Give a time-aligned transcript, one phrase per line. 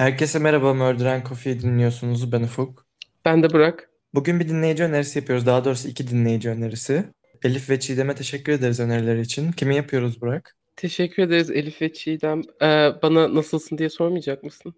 [0.00, 2.32] Herkese merhaba, Murder Coffee dinliyorsunuz.
[2.32, 2.86] Ben Ufuk.
[3.24, 3.90] Ben de Burak.
[4.14, 5.46] Bugün bir dinleyici önerisi yapıyoruz.
[5.46, 7.04] Daha doğrusu iki dinleyici önerisi.
[7.44, 9.52] Elif ve Çiğdem'e teşekkür ederiz önerileri için.
[9.52, 10.56] Kimi yapıyoruz Burak?
[10.76, 12.42] Teşekkür ederiz Elif ve Çiğdem.
[12.62, 14.74] Ee, bana nasılsın diye sormayacak mısın?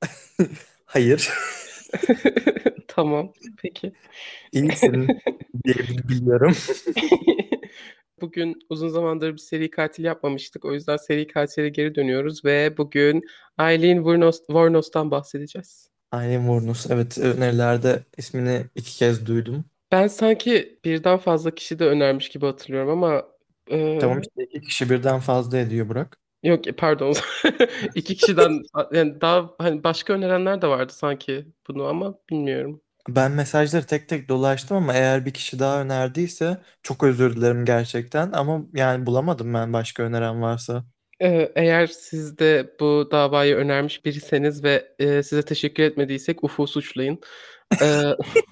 [0.84, 1.28] Hayır.
[2.88, 3.32] Tamam,
[3.62, 3.92] peki.
[4.52, 5.08] İyisin
[5.64, 5.74] diye
[6.08, 6.56] biliyorum.
[8.20, 10.64] Bugün uzun zamandır bir seri katil yapmamıştık.
[10.64, 13.22] O yüzden seri katile geri dönüyoruz ve bugün
[13.58, 15.90] Wuornos, Wuornos'tan bahsedeceğiz.
[16.12, 16.90] Aileen Wuornos.
[16.90, 19.64] Evet, önerilerde ismini iki kez duydum.
[19.92, 23.24] Ben sanki birden fazla kişi de önermiş gibi hatırlıyorum ama
[23.70, 26.18] e, Tamam işte iki kişi birden fazla ediyor Burak.
[26.42, 27.14] yok pardon.
[27.94, 28.62] İki kişiden
[28.92, 32.80] yani daha hani başka önerenler de vardı sanki bunu ama bilmiyorum.
[33.08, 38.32] Ben mesajları tek tek dolaştım ama eğer bir kişi daha önerdiyse çok özür dilerim gerçekten.
[38.32, 40.84] Ama yani bulamadım ben başka öneren varsa.
[41.20, 47.20] Ee, Eğer siz de bu davayı önermiş biriseniz ve e, size teşekkür etmediysek Ufuk'u suçlayın.
[47.82, 48.02] Ee,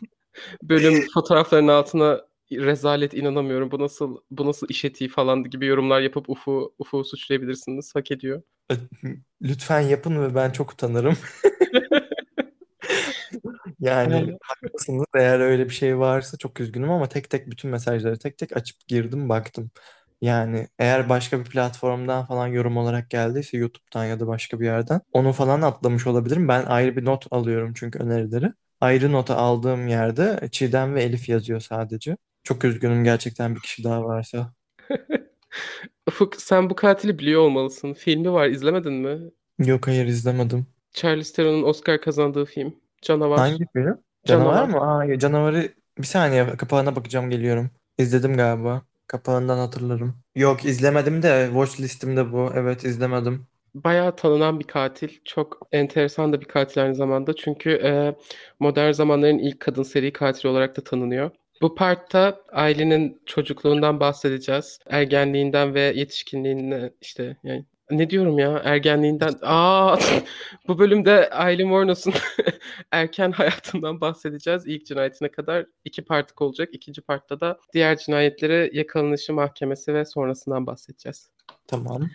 [0.62, 2.20] bölüm fotoğraflarının altına
[2.52, 7.94] rezalet inanamıyorum bu nasıl bu nasıl iş etiği falan gibi yorumlar yapıp Ufuk'u Ufuk'u suçlayabilirsiniz.
[7.94, 8.42] Hak ediyor.
[9.42, 11.16] Lütfen yapın ve ben çok utanırım.
[13.80, 15.04] Yani Yani, haklısınız.
[15.14, 18.88] Eğer öyle bir şey varsa çok üzgünüm ama tek tek bütün mesajları tek tek açıp
[18.88, 19.70] girdim baktım.
[20.20, 25.00] Yani eğer başka bir platformdan falan yorum olarak geldiyse YouTube'dan ya da başka bir yerden
[25.12, 26.48] onu falan atlamış olabilirim.
[26.48, 28.52] Ben ayrı bir not alıyorum çünkü önerileri.
[28.80, 32.16] Ayrı nota aldığım yerde Çiğdem ve Elif yazıyor sadece.
[32.42, 34.52] Çok üzgünüm gerçekten bir kişi daha varsa.
[36.08, 37.92] Ufuk sen bu katili biliyor olmalısın.
[37.94, 39.30] Filmi var izlemedin mi?
[39.58, 40.66] Yok hayır izlemedim.
[40.92, 42.80] Charlize Theron'un Oscar kazandığı film.
[43.02, 43.38] Canavar.
[43.38, 44.04] Hangi film?
[44.27, 44.68] Canavar Canavar.
[44.68, 44.80] mı?
[44.80, 47.70] Aa, canavarı bir saniye kapağına bakacağım geliyorum.
[47.98, 48.82] İzledim galiba.
[49.06, 50.22] Kapağından hatırlarım.
[50.34, 52.50] Yok izlemedim de watch listimde bu.
[52.54, 53.46] Evet izlemedim.
[53.74, 55.08] bayağı tanınan bir katil.
[55.24, 57.36] Çok enteresan da bir katil aynı zamanda.
[57.36, 58.16] Çünkü e,
[58.60, 61.30] modern zamanların ilk kadın seri katili olarak da tanınıyor.
[61.62, 64.78] Bu partta Aileen'in çocukluğundan bahsedeceğiz.
[64.86, 69.34] Ergenliğinden ve yetişkinliğinden işte yani ne diyorum ya ergenliğinden.
[69.43, 69.97] Aa
[70.69, 72.15] bu bölümde Aileen Wuornos'un
[72.93, 74.66] erken hayatından bahsedeceğiz.
[74.66, 76.69] İlk cinayetine kadar iki partlık olacak.
[76.72, 81.31] İkinci partta da diğer cinayetlere yakalanışı mahkemesi ve sonrasından bahsedeceğiz.
[81.66, 82.09] Tamam.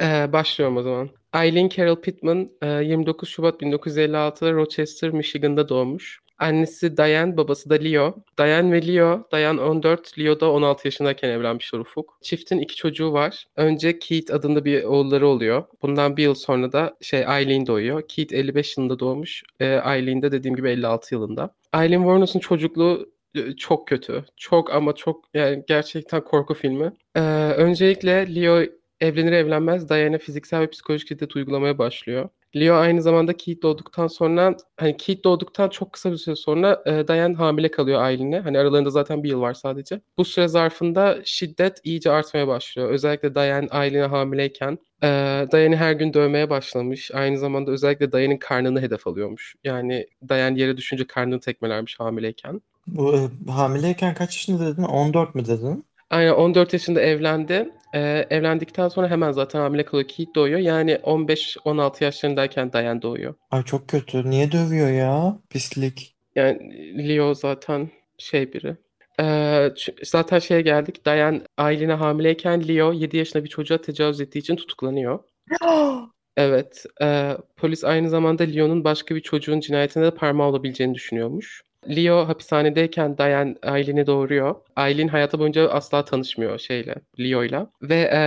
[0.00, 1.10] Ee, başlıyorum o zaman.
[1.34, 6.20] Eileen Carol Pittman e, 29 Şubat 1956'da Rochester, Michigan'da doğmuş.
[6.40, 8.14] Annesi Diane, babası da Leo.
[8.38, 12.18] Diane ve Leo, Diane 14, Leo da 16 yaşındayken evlenmişler Ufuk.
[12.22, 13.46] Çiftin iki çocuğu var.
[13.56, 15.64] Önce Keith adında bir oğulları oluyor.
[15.82, 18.02] Bundan bir yıl sonra da şey Eileen doğuyor.
[18.08, 19.42] Keith 55 yılında doğmuş.
[19.60, 21.54] E, Eileen de dediğim gibi 56 yılında.
[21.74, 24.24] Eileen Wuornos'un çocukluğu e, çok kötü.
[24.36, 26.92] Çok ama çok yani gerçekten korku filmi.
[27.16, 27.20] Ee,
[27.56, 28.64] öncelikle Leo
[29.00, 32.28] Evlenir evlenmez Diana fiziksel ve psikolojik şiddet uygulamaya başlıyor.
[32.56, 37.08] Leo aynı zamanda Keith doğduktan sonra hani Keith doğduktan çok kısa bir süre sonra e,
[37.08, 38.40] Diane hamile kalıyor Aileen'e.
[38.40, 40.00] Hani aralarında zaten bir yıl var sadece.
[40.18, 42.90] Bu süre zarfında şiddet iyice artmaya başlıyor.
[42.90, 45.08] Özellikle Diane Aileen'e hamileyken e,
[45.52, 47.10] Diane'i her gün dövmeye başlamış.
[47.14, 49.54] Aynı zamanda özellikle Diane'in karnını hedef alıyormuş.
[49.64, 52.60] Yani Diane yere düşünce karnını tekmelermiş hamileyken.
[52.86, 54.82] Bu e, hamileyken kaç yaşında dedin?
[54.82, 55.84] 14 mü dedin?
[56.10, 57.70] Aynen 14 yaşında evlendi.
[57.94, 60.08] Ee, evlendikten sonra hemen zaten hamile kalıyor.
[60.08, 60.58] Keith doğuyor.
[60.58, 63.34] Yani 15-16 yaşlarındayken Diane doğuyor.
[63.50, 64.30] Ay çok kötü.
[64.30, 65.38] Niye dövüyor ya?
[65.50, 66.14] Pislik.
[66.36, 68.76] Yani Leo zaten şey biri.
[69.20, 69.68] Ee,
[70.02, 71.06] zaten şeye geldik.
[71.06, 75.18] Diane Aileen'e hamileyken Leo 7 yaşında bir çocuğa tecavüz ettiği için tutuklanıyor.
[76.36, 76.84] Evet.
[77.02, 81.62] e, polis aynı zamanda Leo'nun başka bir çocuğun cinayetine de parmağı olabileceğini düşünüyormuş.
[81.88, 84.54] Leo hapishanedeyken Diane Aileen'i doğuruyor.
[84.76, 87.70] Aileen hayatı boyunca asla tanışmıyor şeyle, Leo'yla.
[87.82, 88.20] Ve e,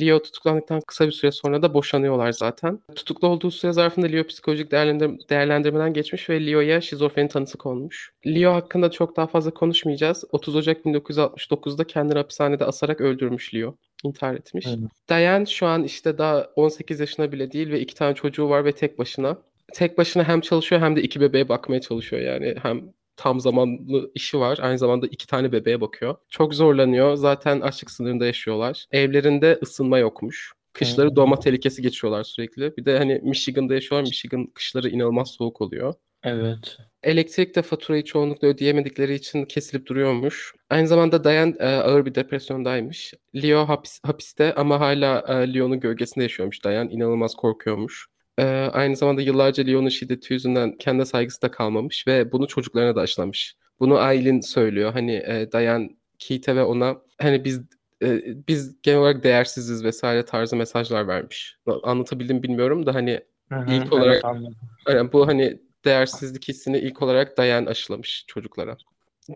[0.00, 2.80] Leo tutuklandıktan kısa bir süre sonra da boşanıyorlar zaten.
[2.94, 8.12] Tutuklu olduğu süre zarfında Leo psikolojik değerlendir- değerlendirmeden geçmiş ve Leo'ya şizofreni tanısı konmuş.
[8.26, 10.24] Leo hakkında çok daha fazla konuşmayacağız.
[10.32, 13.74] 30 Ocak 1969'da kendini hapishanede asarak öldürmüş Leo.
[14.04, 14.66] İntihar etmiş.
[14.66, 14.78] Evet.
[15.08, 18.72] Diane şu an işte daha 18 yaşına bile değil ve iki tane çocuğu var ve
[18.72, 19.36] tek başına.
[19.74, 22.54] Tek başına hem çalışıyor hem de iki bebeğe bakmaya çalışıyor yani.
[22.62, 26.16] Hem tam zamanlı işi var aynı zamanda iki tane bebeğe bakıyor.
[26.28, 27.14] Çok zorlanıyor.
[27.14, 28.86] Zaten açlık sınırında yaşıyorlar.
[28.92, 30.52] Evlerinde ısınma yokmuş.
[30.72, 32.76] Kışları doğma tehlikesi geçiyorlar sürekli.
[32.76, 34.08] Bir de hani Michigan'da yaşıyorlar.
[34.08, 35.94] Michigan kışları inanılmaz soğuk oluyor.
[36.22, 36.76] Evet.
[37.02, 40.52] Elektrik de faturayı çoğunlukla ödeyemedikleri için kesilip duruyormuş.
[40.70, 43.14] Aynı zamanda Diane e, ağır bir depresyondaymış.
[43.34, 46.92] Leo hapis, hapiste ama hala e, Leo'nun gölgesinde yaşıyormuş Diane.
[46.92, 48.06] İnanılmaz korkuyormuş.
[48.40, 53.00] E, aynı zamanda yıllarca Leo'nun şiddeti yüzünden kendi saygısı da kalmamış ve bunu çocuklarına da
[53.00, 53.56] aşılamış.
[53.80, 54.92] Bunu Aileen söylüyor.
[54.92, 57.60] Hani e, Diane Keith'e ve ona hani biz
[58.02, 61.56] e, biz genel olarak değersiziz vesaire tarzı mesajlar vermiş.
[61.82, 64.56] Anlatabildim bilmiyorum da hani Hı hı, ilk evet, olarak anladım.
[64.88, 68.76] yani bu hani değersizlik hissini ilk olarak Diane aşılamış çocuklara.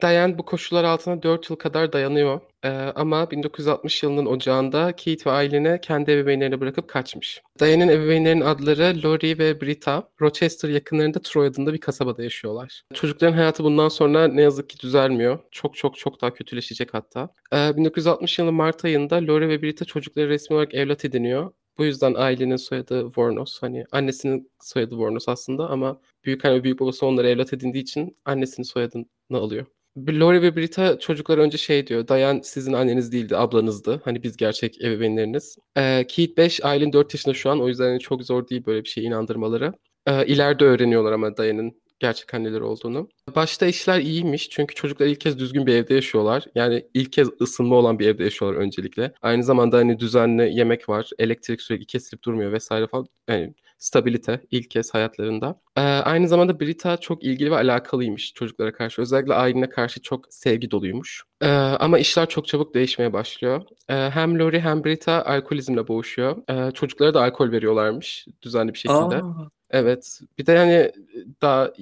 [0.02, 2.40] Diane bu koşullar altında 4 yıl kadar dayanıyor.
[2.64, 7.42] Ee, ama 1960 yılının ocağında Keith ve ailene kendi ebeveynlerini bırakıp kaçmış.
[7.60, 10.08] Diane'in ebeveynlerinin adları Lori ve Brita.
[10.20, 12.82] Rochester yakınlarında Troy adında bir kasabada yaşıyorlar.
[12.94, 15.38] Çocukların hayatı bundan sonra ne yazık ki düzelmiyor.
[15.50, 17.28] Çok çok çok daha kötüleşecek hatta.
[17.52, 21.52] Ee, 1960 yılı Mart ayında Lori ve Brita çocukları resmi olarak evlat ediniyor.
[21.78, 23.62] Bu yüzden ailenin soyadı Vornos.
[23.62, 28.16] Hani annesinin soyadı Vornos aslında ama büyük anne ve büyük babası onları evlat edindiği için
[28.24, 29.66] annesinin soyadını alıyor.
[29.96, 32.08] Lori ve Brita çocuklar önce şey diyor.
[32.08, 34.00] Dayan sizin anneniz değildi, ablanızdı.
[34.04, 35.56] Hani biz gerçek ebeveynleriniz.
[35.76, 37.60] Ee, Keith 5, Aylin 4 yaşında şu an.
[37.60, 39.72] O yüzden hani çok zor değil böyle bir şey inandırmaları.
[40.06, 43.08] Ee, ileride öğreniyorlar ama Dayan'ın gerçek anneleri olduğunu.
[43.36, 46.44] Başta işler iyiymiş çünkü çocuklar ilk kez düzgün bir evde yaşıyorlar.
[46.54, 49.12] Yani ilk kez ısınma olan bir evde yaşıyorlar öncelikle.
[49.22, 53.06] Aynı zamanda hani düzenli yemek var, elektrik sürekli kesilip durmuyor vesaire falan.
[53.28, 55.60] Yani stabilite ilk kez hayatlarında.
[55.76, 59.02] Ee, aynı zamanda Brita çok ilgili ve alakalıymış çocuklara karşı.
[59.02, 61.22] Özellikle ailene karşı çok sevgi doluymuş.
[61.42, 63.62] Ee, ama işler çok çabuk değişmeye başlıyor.
[63.88, 66.36] Ee, hem Lori hem Brita alkolizmle boğuşuyor.
[66.50, 69.16] Ee, çocuklara da alkol veriyorlarmış düzenli bir şekilde.
[69.16, 70.20] Aa, Evet.
[70.38, 70.92] Bir de yani
[71.42, 71.72] daha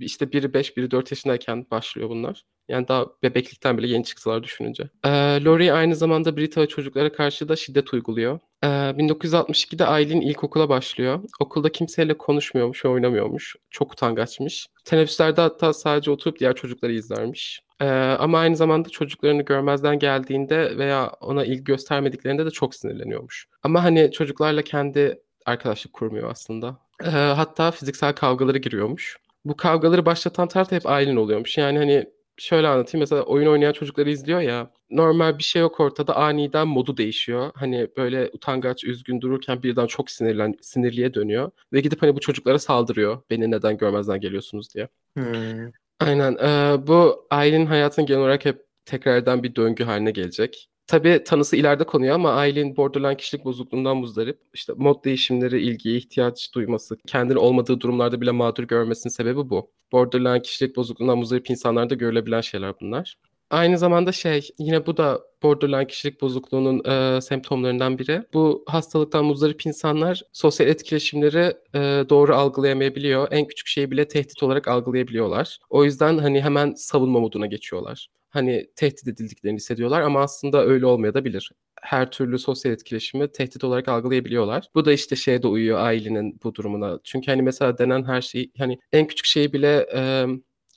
[0.00, 2.44] işte biri 5, biri 4 yaşındayken başlıyor bunlar.
[2.68, 4.88] Yani daha bebeklikten bile yeni çıktılar düşününce.
[5.04, 5.08] Ee,
[5.44, 8.40] Lori aynı zamanda Brita çocuklara karşı da şiddet uyguluyor.
[8.64, 11.20] Ee, 1962'de Aylin ilkokula başlıyor.
[11.40, 13.56] Okulda kimseyle konuşmuyormuş ve oynamıyormuş.
[13.70, 14.66] Çok utangaçmış.
[14.84, 17.60] Teneffüslerde hatta sadece oturup diğer çocukları izlermiş.
[17.80, 17.86] Ee,
[18.18, 23.46] ama aynı zamanda çocuklarını görmezden geldiğinde veya ona ilgi göstermediklerinde de çok sinirleniyormuş.
[23.62, 26.87] Ama hani çocuklarla kendi arkadaşlık kurmuyor aslında.
[27.04, 29.16] Ee, hatta fiziksel kavgaları giriyormuş.
[29.44, 31.58] Bu kavgaları başlatan taraf hep Aylin oluyormuş.
[31.58, 32.06] Yani hani
[32.36, 33.02] şöyle anlatayım.
[33.02, 34.70] Mesela oyun oynayan çocukları izliyor ya.
[34.90, 36.16] Normal bir şey yok ortada.
[36.16, 37.50] Aniden modu değişiyor.
[37.54, 41.50] Hani böyle utangaç, üzgün dururken birden çok sinirlen, sinirliye dönüyor.
[41.72, 43.22] Ve gidip hani bu çocuklara saldırıyor.
[43.30, 44.88] Beni neden görmezden geliyorsunuz diye.
[45.16, 45.70] hmm.
[46.00, 46.36] Aynen.
[46.42, 50.68] Ee, bu ailenin hayatın genel olarak hep tekrardan bir döngü haline gelecek.
[50.88, 54.38] Tabii tanısı ileride konuyor ama ailenin borderline kişilik bozukluğundan muzdarip.
[54.54, 59.70] İşte mod değişimleri, ilgiye ihtiyaç duyması, kendini olmadığı durumlarda bile mağdur görmesinin sebebi bu.
[59.92, 63.18] Borderline kişilik bozukluğundan muzdarip insanlarda görülebilen şeyler bunlar.
[63.50, 68.22] Aynı zamanda şey yine bu da borderline kişilik bozukluğunun e, semptomlarından biri.
[68.34, 73.28] Bu hastalıktan muzdarip insanlar sosyal etkileşimleri e, doğru algılayamayabiliyor.
[73.30, 75.58] En küçük şeyi bile tehdit olarak algılayabiliyorlar.
[75.70, 78.08] O yüzden hani hemen savunma moduna geçiyorlar.
[78.30, 81.50] Hani tehdit edildiklerini hissediyorlar ama aslında öyle olmayabilir.
[81.82, 84.68] Her türlü sosyal etkileşimi tehdit olarak algılayabiliyorlar.
[84.74, 86.98] Bu da işte şeye de uyuyor ailenin bu durumuna.
[87.04, 90.26] Çünkü hani mesela denen her şeyi hani en küçük şeyi bile e,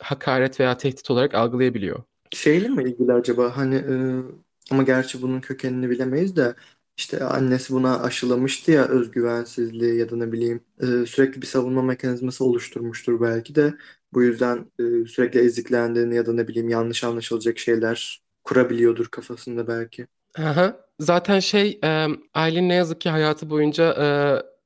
[0.01, 2.03] hakaret veya tehdit olarak algılayabiliyor.
[2.33, 3.57] Şeyle mi ilgili acaba?
[3.57, 3.93] Hani e,
[4.71, 6.55] ama gerçi bunun kökenini bilemeyiz de
[6.97, 12.45] işte annesi buna aşılamıştı ya özgüvensizliği ya da ne bileyim e, sürekli bir savunma mekanizması
[12.45, 13.73] oluşturmuştur belki de
[14.13, 20.07] bu yüzden e, sürekli eziklendiğini ya da ne bileyim yanlış anlaşılacak şeyler kurabiliyordur kafasında belki.
[20.37, 20.75] Aha.
[20.99, 24.07] Zaten şey e, Aylin ne yazık ki hayatı boyunca e,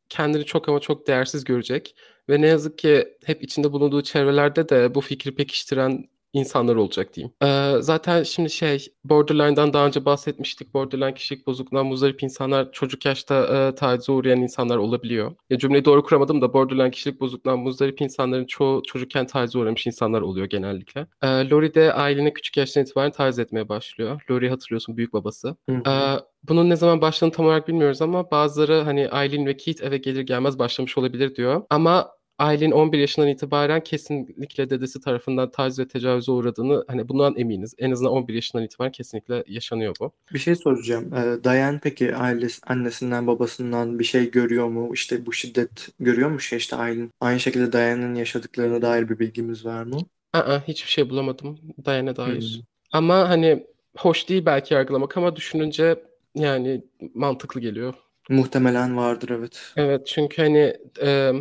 [0.09, 1.95] kendini çok ama çok değersiz görecek.
[2.30, 7.33] Ve ne yazık ki hep içinde bulunduğu çevrelerde de bu fikri pekiştiren insanlar olacak diyeyim.
[7.43, 10.73] Ee, zaten şimdi şey borderline'dan daha önce bahsetmiştik.
[10.73, 15.36] Borderline kişilik bozukluğundan muzdarip insanlar çocuk yaşta e, tacize uğrayan insanlar olabiliyor.
[15.50, 20.21] Ya cümleyi doğru kuramadım da borderline kişilik bozukluğundan muzdarip insanların çoğu çocukken tacize uğramış insanlar
[20.21, 21.07] oluyor genellikle.
[21.24, 24.21] Ee, Lori de ailene küçük yaştan itibaren taciz etmeye başlıyor.
[24.31, 25.55] Lori hatırlıyorsun büyük babası.
[25.69, 25.89] Hı hı.
[25.89, 29.98] Ee, bunun ne zaman başladığını tam olarak bilmiyoruz ama bazıları hani Aileen ve Keith eve
[29.98, 31.62] gelir gelmez başlamış olabilir diyor.
[31.69, 37.74] Ama Aylin 11 yaşından itibaren kesinlikle dedesi tarafından taciz ve tecavüze uğradığını hani bundan eminiz.
[37.77, 40.12] En azından 11 yaşından itibaren kesinlikle yaşanıyor bu.
[40.34, 41.13] Bir şey soracağım.
[41.13, 44.89] Ee, Dayan peki ailesi, annesinden babasından bir şey görüyor mu?
[44.94, 47.12] İşte bu şiddet görüyor mu şey işte Aylin?
[47.22, 49.98] Aynı şekilde Dayan'ın yaşadıklarına dair bir bilgimiz var mı?
[50.34, 52.56] Aa, hiçbir şey bulamadım Diane'e dair.
[52.56, 52.63] Hmm.
[52.92, 56.04] Ama hani hoş değil belki yargılamak ama düşününce
[56.36, 57.94] yani mantıklı geliyor.
[58.30, 59.74] Muhtemelen vardır evet.
[59.77, 61.32] Evet çünkü hani e,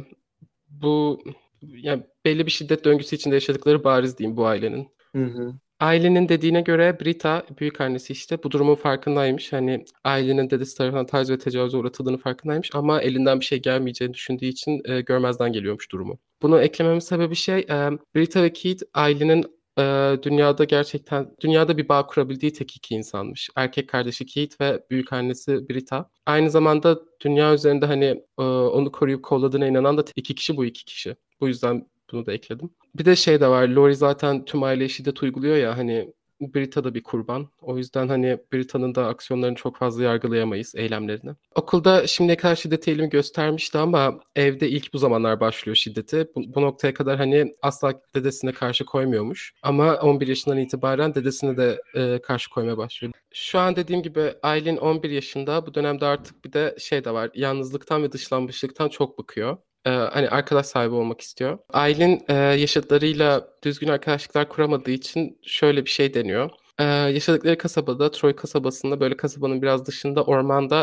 [0.82, 1.20] bu
[1.62, 4.88] yani belli bir şiddet döngüsü içinde yaşadıkları bariz diyeyim bu ailenin.
[5.16, 5.54] Hı hı.
[5.80, 9.52] Ailenin dediğine göre Brita, büyük annesi işte bu durumun farkındaymış.
[9.52, 14.46] Hani ailenin dedesi tarafından taciz ve tecavüze uğratıldığını farkındaymış ama elinden bir şey gelmeyeceğini düşündüğü
[14.46, 16.18] için e, görmezden geliyormuş durumu.
[16.42, 19.44] Bunu eklememin sebebi şey, e, Brita ve Keith ailenin
[19.78, 19.82] e,
[20.22, 23.50] dünyada gerçekten dünyada bir bağ kurabildiği tek iki insanmış.
[23.56, 26.10] Erkek kardeşi Keith ve büyük annesi Brita.
[26.26, 30.84] Aynı zamanda dünya üzerinde hani e, onu koruyup kolladığına inanan da iki kişi bu iki
[30.84, 31.16] kişi.
[31.40, 32.70] Bu yüzden bunu da ekledim.
[32.94, 33.68] Bir de şey de var.
[33.68, 36.12] Lori zaten tüm aileye şiddet uyguluyor ya hani
[36.54, 37.48] Brita da bir kurban.
[37.60, 41.30] O yüzden hani Brita'nın da aksiyonlarını çok fazla yargılayamayız, eylemlerini.
[41.54, 46.28] Okulda şimdiye kadar şiddet eğilimi göstermişti ama evde ilk bu zamanlar başlıyor şiddeti.
[46.36, 49.52] Bu, bu noktaya kadar hani asla dedesine karşı koymuyormuş.
[49.62, 53.12] Ama 11 yaşından itibaren dedesine de e, karşı koymaya başlıyor.
[53.34, 55.66] Şu an dediğim gibi Aylin 11 yaşında.
[55.66, 57.30] Bu dönemde artık bir de şey de var.
[57.34, 59.56] Yalnızlıktan ve dışlanmışlıktan çok bıkıyor
[59.90, 61.58] hani arkadaş sahibi olmak istiyor.
[61.68, 66.50] Aylin e, yaşıtlarıyla düzgün arkadaşlıklar kuramadığı için şöyle bir şey deniyor.
[66.78, 70.82] E, yaşadıkları kasabada, Troy kasabasında böyle kasabanın biraz dışında ormanda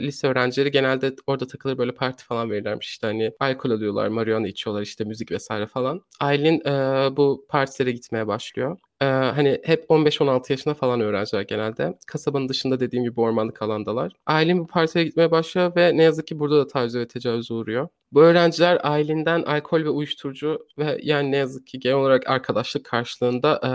[0.00, 2.88] e, lise öğrencileri genelde orada takılır böyle parti falan verirlermiş.
[2.88, 6.02] İşte hani alkol alıyorlar, marihuana içiyorlar, işte müzik vesaire falan.
[6.20, 6.72] Aylin e,
[7.16, 8.78] bu partilere gitmeye başlıyor.
[9.02, 11.98] Ee, hani hep 15-16 yaşında falan öğrenciler genelde.
[12.06, 14.12] Kasabanın dışında dediğim gibi ormanlık alandalar.
[14.26, 17.88] Aylin bu partiye gitmeye başlıyor ve ne yazık ki burada da taciz ve tecavüze uğruyor.
[18.12, 23.60] Bu öğrenciler ailenden alkol ve uyuşturucu ve yani ne yazık ki genel olarak arkadaşlık karşılığında
[23.64, 23.70] e,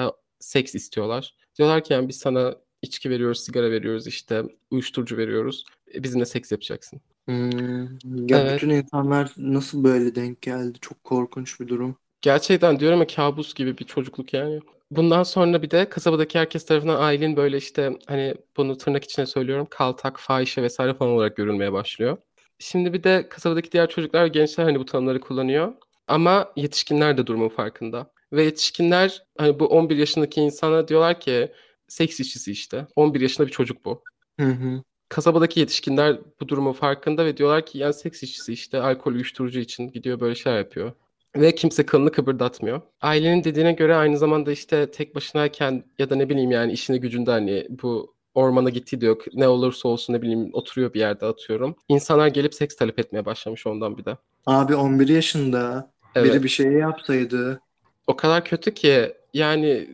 [0.45, 1.35] seks istiyorlar.
[1.57, 5.63] Diyorlar ki yani biz sana içki veriyoruz, sigara veriyoruz, işte uyuşturucu veriyoruz.
[5.93, 7.01] E, bizimle seks yapacaksın.
[7.25, 7.83] Hmm,
[8.29, 8.55] ya Evet.
[8.55, 10.77] bütün insanlar nasıl böyle denk geldi?
[10.81, 11.97] Çok korkunç bir durum.
[12.21, 14.59] Gerçekten diyorum ya kabus gibi bir çocukluk yani.
[14.91, 19.67] Bundan sonra bir de kasabadaki herkes tarafından Aylin böyle işte hani bunu tırnak içine söylüyorum
[19.69, 22.17] kaltak, fahişe vesaire falan olarak görülmeye başlıyor.
[22.59, 25.73] Şimdi bir de kasabadaki diğer çocuklar ve gençler hani bu tanımları kullanıyor.
[26.07, 28.11] Ama yetişkinler de durumun farkında.
[28.35, 31.51] Ve yetişkinler hani bu 11 yaşındaki insana diyorlar ki
[31.87, 32.87] seks işçisi işte.
[32.95, 34.03] 11 yaşında bir çocuk bu.
[34.39, 34.83] Hı hı.
[35.09, 39.91] Kasabadaki yetişkinler bu durumun farkında ve diyorlar ki yani seks işçisi işte alkol uyuşturucu için
[39.91, 40.91] gidiyor böyle şeyler yapıyor.
[41.35, 42.81] Ve kimse kılını kıpırdatmıyor.
[43.01, 47.31] Ailenin dediğine göre aynı zamanda işte tek başınayken ya da ne bileyim yani işine gücünde
[47.31, 49.33] hani bu ormana gittiği de yok.
[49.33, 51.75] Ne olursa olsun ne bileyim oturuyor bir yerde atıyorum.
[51.87, 54.17] İnsanlar gelip seks talep etmeye başlamış ondan bir de.
[54.45, 56.33] Abi 11 yaşında Evet.
[56.33, 57.61] biri bir şey yapsaydı.
[58.07, 59.87] O kadar kötü ki yani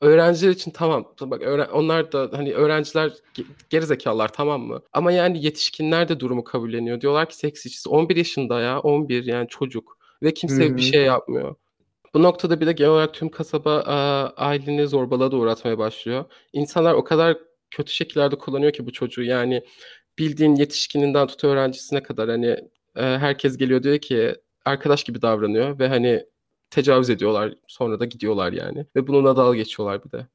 [0.00, 1.14] öğrenciler için tamam.
[1.20, 4.82] Bak öğren- onlar da hani öğrenciler ge- gerizekalılar tamam mı?
[4.92, 7.00] Ama yani yetişkinler de durumu kabulleniyor.
[7.00, 11.04] Diyorlar ki seks işçisi 11 yaşında ya 11 yani çocuk ve kimse Hı bir şey
[11.04, 11.54] yapmıyor.
[12.14, 16.24] Bu noktada bir de genel olarak tüm kasaba aa, aileni zorbalığa da uğratmaya başlıyor.
[16.52, 17.38] İnsanlar o kadar
[17.70, 19.62] kötü şekillerde kullanıyor ki bu çocuğu yani
[20.18, 22.46] bildiğin yetişkininden tut öğrencisine kadar hani
[22.96, 24.34] e, herkes geliyor diyor ki
[24.64, 26.24] arkadaş gibi davranıyor ve hani
[26.70, 30.26] tecavüz ediyorlar sonra da gidiyorlar yani ve bununla dalga geçiyorlar bir de.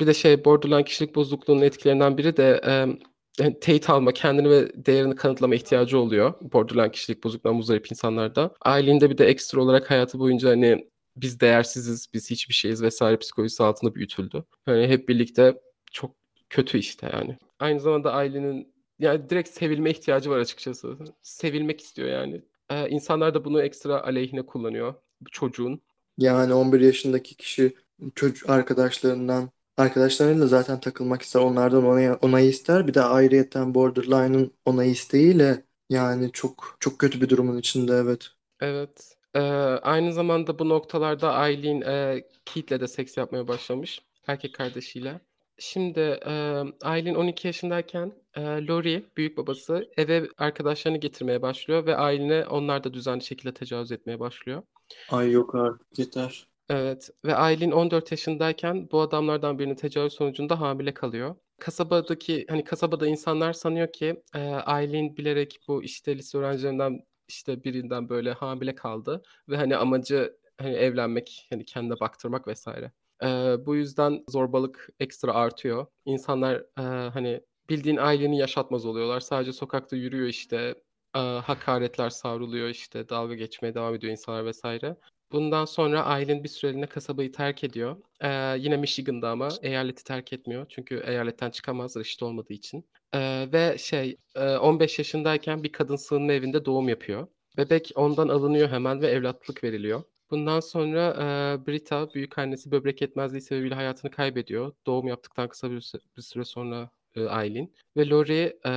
[0.00, 5.14] Bir de şey borderline kişilik bozukluğunun etkilerinden biri de e, teyit alma, kendini ve değerini
[5.16, 6.34] kanıtlama ihtiyacı oluyor.
[6.40, 8.54] Borderline kişilik bozukluğundan muzdarip insanlarda.
[8.60, 13.62] Ailinde bir de ekstra olarak hayatı boyunca hani biz değersiziz, biz hiçbir şeyiz vesaire psikolojisi
[13.62, 14.44] altında büyütüldü.
[14.66, 15.60] Yani hep birlikte
[15.92, 16.16] çok
[16.50, 17.38] kötü işte yani.
[17.58, 20.96] Aynı zamanda ailenin yani direkt sevilme ihtiyacı var açıkçası.
[21.22, 22.42] Sevilmek istiyor yani.
[22.70, 24.94] Ee, insanlar da bunu ekstra aleyhine kullanıyor.
[25.32, 25.82] Çocuğun.
[26.18, 27.76] Yani 11 yaşındaki kişi
[28.14, 31.40] çocuk arkadaşlarından arkadaşlarıyla zaten takılmak ister.
[31.40, 32.86] Onlardan onay, onayı ister.
[32.86, 38.28] Bir de ayrıyetten borderline'ın onayı isteğiyle yani çok çok kötü bir durumun içinde evet.
[38.60, 39.14] Evet.
[39.34, 39.40] Ee,
[39.82, 44.02] aynı zamanda bu noktalarda Aileen e, Keith'le de seks yapmaya başlamış.
[44.26, 45.20] Erkek kardeşiyle.
[45.58, 52.46] Şimdi e, Aileen 12 yaşındayken e, Lori, büyük babası, eve arkadaşlarını getirmeye başlıyor ve Aileen'e
[52.46, 54.62] onlar da düzenli şekilde tecavüz etmeye başlıyor.
[55.10, 56.48] Ay yok artık yeter.
[56.68, 61.34] Evet ve Aylin 14 yaşındayken bu adamlardan birinin tecavüz sonucunda hamile kalıyor.
[61.60, 68.08] Kasabadaki hani kasabada insanlar sanıyor ki e, Aylin bilerek bu işte lise öğrencilerinden işte birinden
[68.08, 72.92] böyle hamile kaldı ve hani amacı hani evlenmek, hani kendine baktırmak vesaire.
[73.22, 73.26] E,
[73.66, 75.86] bu yüzden zorbalık ekstra artıyor.
[76.04, 77.40] İnsanlar e, hani
[77.70, 79.20] bildiğin Aylin'i yaşatmaz oluyorlar.
[79.20, 80.74] Sadece sokakta yürüyor işte
[81.18, 84.96] hakaretler savruluyor işte dalga geçmeye devam ediyor insanlar vesaire.
[85.32, 87.96] Bundan sonra Aylin bir süreliğine kasabayı terk ediyor.
[88.20, 90.66] Ee, yine Michigan'da ama eyaleti terk etmiyor.
[90.68, 92.84] Çünkü eyaletten çıkamaz reşit olmadığı için.
[93.14, 97.26] Ee, ve şey e, 15 yaşındayken bir kadın sığınma evinde doğum yapıyor.
[97.56, 100.02] Bebek ondan alınıyor hemen ve evlatlık veriliyor.
[100.30, 104.72] Bundan sonra e, Brita büyük annesi böbrek yetmezliği sebebiyle hayatını kaybediyor.
[104.86, 107.70] Doğum yaptıktan kısa bir, süre, bir süre sonra e.
[107.96, 108.68] Ve Lori e,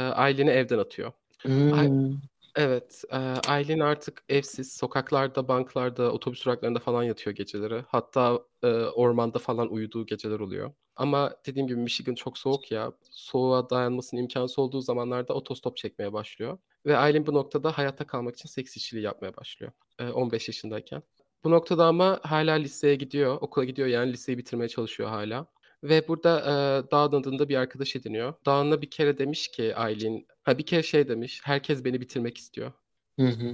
[0.52, 1.12] evden atıyor.
[1.46, 2.14] Hmm.
[2.56, 3.18] Evet, e,
[3.48, 7.84] Aylin artık evsiz, sokaklarda, banklarda, otobüs duraklarında falan yatıyor geceleri.
[7.88, 10.74] Hatta e, ormanda falan uyuduğu geceler oluyor.
[10.96, 12.92] Ama dediğim gibi Michigan çok soğuk ya.
[13.12, 16.58] Soğuğa dayanmasının imkansız olduğu zamanlarda otostop çekmeye başlıyor.
[16.86, 19.72] Ve Aylin bu noktada hayatta kalmak için seks işçiliği yapmaya başlıyor.
[20.00, 21.04] e, 15 yaşındayken.
[21.44, 25.48] Bu noktada ama hala liseye gidiyor, okula gidiyor yani liseyi bitirmeye çalışıyor hala.
[25.84, 28.34] Ve burada e, Dağın adında bir arkadaş ediniyor.
[28.46, 32.72] Dağın'a bir kere demiş ki Aylin, ha bir kere şey demiş, herkes beni bitirmek istiyor.
[33.20, 33.54] Hı hı.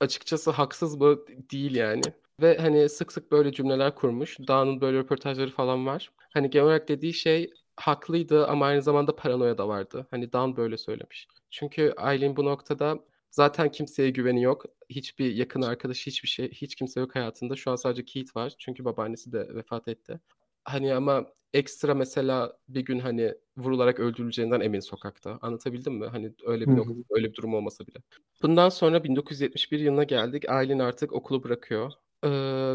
[0.00, 1.18] Açıkçası haksız mı?
[1.52, 2.02] Değil yani.
[2.40, 4.38] Ve hani sık sık böyle cümleler kurmuş.
[4.48, 6.10] Dağ'ın böyle röportajları falan var.
[6.30, 10.06] Hani genel olarak dediği şey haklıydı ama aynı zamanda paranoya da vardı.
[10.10, 11.28] Hani Dan böyle söylemiş.
[11.50, 12.98] Çünkü Aileen bu noktada
[13.30, 14.64] zaten kimseye güveni yok.
[14.90, 17.56] Hiçbir yakın arkadaş, hiçbir şey, hiç kimse yok hayatında.
[17.56, 18.54] Şu an sadece Keith var.
[18.58, 20.20] Çünkü babaannesi de vefat etti.
[20.64, 25.38] Hani ama ekstra mesela bir gün hani vurularak öldürüleceğinden emin sokakta.
[25.42, 26.06] Anlatabildim mi?
[26.06, 27.98] Hani öyle bir nokta, öyle bir durum olmasa bile.
[28.42, 30.48] Bundan sonra 1971 yılına geldik.
[30.48, 31.92] Aileen artık okulu bırakıyor.
[32.24, 32.28] Ee,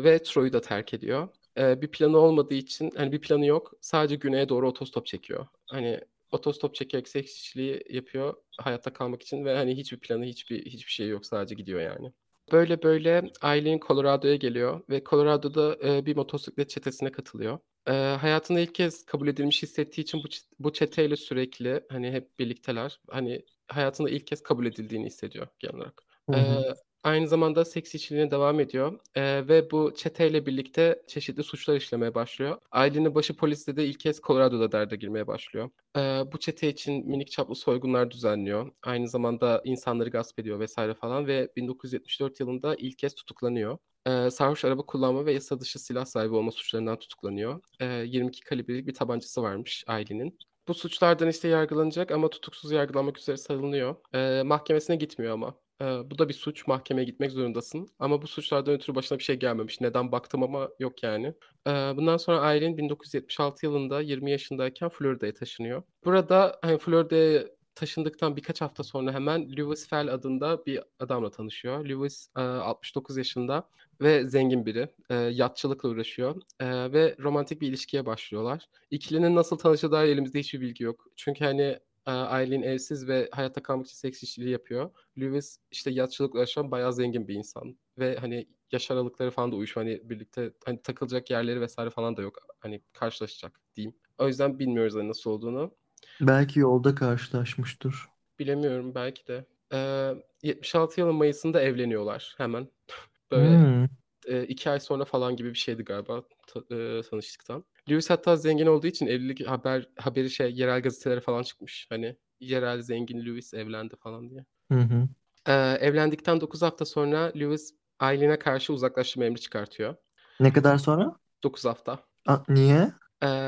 [0.04, 1.28] ve Troy'u da terk ediyor.
[1.58, 3.74] Ee, bir planı olmadığı için hani bir planı yok.
[3.82, 5.48] Sadece güneye doğru otostop çekiyor.
[5.68, 6.02] Hani
[6.32, 11.08] otostop çekerek seks işçiliği yapıyor hayatta kalmak için ve hani hiçbir planı, hiçbir hiçbir şey
[11.08, 11.26] yok.
[11.26, 12.12] Sadece gidiyor yani.
[12.52, 17.60] Böyle böyle Aileen Colorado'ya geliyor ve Colorado'da e, bir motosiklet çetesine katılıyor.
[17.88, 20.28] E, hayatında ilk kez kabul edilmiş hissettiği için bu,
[20.60, 23.00] bu çeteyle sürekli hani hep birlikteler.
[23.10, 26.02] Hani hayatında ilk kez kabul edildiğini hissediyor genel olarak.
[26.30, 26.74] Hı hı.
[27.06, 32.58] Aynı zamanda seks işçiliğine devam ediyor e, ve bu çeteyle birlikte çeşitli suçlar işlemeye başlıyor.
[32.72, 35.70] Ailenin başı poliste de ilk kez Colorado'da derde girmeye başlıyor.
[35.98, 36.00] E,
[36.32, 38.72] bu çete için minik çaplı soygunlar düzenliyor.
[38.84, 43.78] Aynı zamanda insanları gasp ediyor vesaire falan ve 1974 yılında ilk kez tutuklanıyor.
[44.08, 47.62] E, sarhoş araba kullanma ve yasa dışı silah sahibi olma suçlarından tutuklanıyor.
[47.80, 50.38] E, 22 kalibrelik bir tabancası varmış ailenin.
[50.68, 53.96] Bu suçlardan işte yargılanacak ama tutuksuz yargılanmak üzere salınıyor.
[54.14, 55.56] E, mahkemesine gitmiyor ama.
[55.82, 56.68] E, bu da bir suç.
[56.68, 57.88] Mahkemeye gitmek zorundasın.
[58.00, 59.82] Ama bu suçlardan ötürü başına bir şey gelmemiş.
[59.82, 61.28] Neden baktım ama yok yani.
[61.68, 65.84] E, bundan sonra Aileen 1976 yılında 20 yaşındayken Florida'ya taşınıyor.
[66.06, 71.86] Burada hani Florida'ya taşındıktan birkaç hafta sonra hemen Lewis Fell adında bir adamla tanışıyor.
[71.86, 73.70] Lewis e, 69 yaşında
[74.02, 74.90] ve zengin biri.
[75.10, 78.66] E, yatçılıkla uğraşıyor e, ve romantik bir ilişkiye başlıyorlar.
[78.92, 81.08] İkilinin nasıl tanıştığı dair elimizde hiçbir bilgi yok.
[81.16, 84.90] Çünkü hani Aileen evsiz ve hayatta kalmak için seks işçiliği yapıyor.
[85.20, 87.78] Lewis işte yatçılıkla uğraşan bayağı zengin bir insan.
[87.98, 89.88] Ve hani yaş aralıkları falan da uyuşuyor.
[89.88, 92.40] Hani birlikte hani takılacak yerleri vesaire falan da yok.
[92.60, 93.96] Hani karşılaşacak diyeyim.
[94.18, 95.76] O yüzden bilmiyoruz hani nasıl olduğunu.
[96.22, 97.96] Belki yolda karşılaşmıştır.
[98.40, 99.46] Bilemiyorum belki de.
[99.74, 100.14] Ee,
[100.44, 102.68] 76 yılın Mayıs'ında evleniyorlar hemen.
[103.32, 103.88] Böyle Hmm.
[104.28, 107.64] e, iki ay sonra falan gibi bir şeydi galiba ta- e, tanıştıktan.
[107.90, 111.86] Lewis hatta zengin olduğu için evlilik haber haberi şey yerel gazetelere falan çıkmış.
[111.90, 114.46] Hani yerel zengin Lewis evlendi falan diye.
[114.72, 115.08] Hı hı.
[115.48, 119.96] Ee, evlendikten 9 hafta sonra Lewis Aileen'e karşı uzaklaştırma emri çıkartıyor.
[120.40, 121.16] Ne kadar sonra?
[121.44, 122.00] 9 hafta.
[122.28, 122.92] A, niye?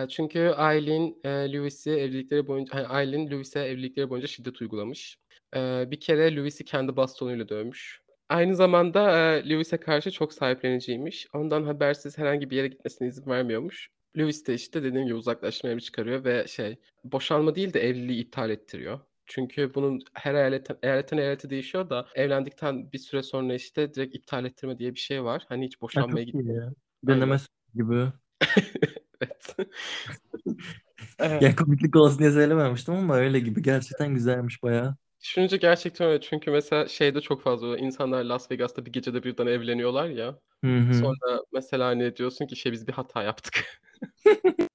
[0.10, 5.18] Çünkü Aileen e, Lewis'i evlilikleri boyunca hani Aileen Lewis'e evlilikleri boyunca şiddet uygulamış.
[5.56, 8.02] Ee, bir kere Lewis'i kendi bastonuyla dövmüş.
[8.30, 11.28] Aynı zamanda e, Lewis'e karşı çok sahipleniciymiş.
[11.34, 13.90] Ondan habersiz herhangi bir yere gitmesine izin vermiyormuş.
[14.18, 18.50] Lewis de işte dediğim gibi uzaklaştırma emri çıkarıyor ve şey boşanma değil de evliliği iptal
[18.50, 19.00] ettiriyor.
[19.26, 24.46] Çünkü bunun her eyaletten, eyaletten eyalete değişiyor da evlendikten bir süre sonra işte direkt iptal
[24.46, 25.46] ettirme diye bir şey var.
[25.50, 26.56] Hani hiç boşanmaya çok iyi gitmiyor.
[26.56, 26.74] ya.
[27.08, 27.22] Aynen.
[27.22, 27.38] Deneme
[27.76, 28.08] gibi.
[29.22, 29.56] Evet.
[31.42, 33.62] Ya komiklik olsun diye söylememiştim ama öyle gibi.
[33.62, 34.96] Gerçekten güzelmiş bayağı.
[35.22, 36.22] Düşününce gerçekten öyle.
[36.22, 37.78] Çünkü mesela şeyde çok fazla.
[37.78, 40.40] İnsanlar Las Vegas'ta bir gecede birden evleniyorlar ya.
[40.64, 40.94] Hı hı.
[40.94, 43.82] Sonra mesela hani diyorsun ki şey biz bir hata yaptık.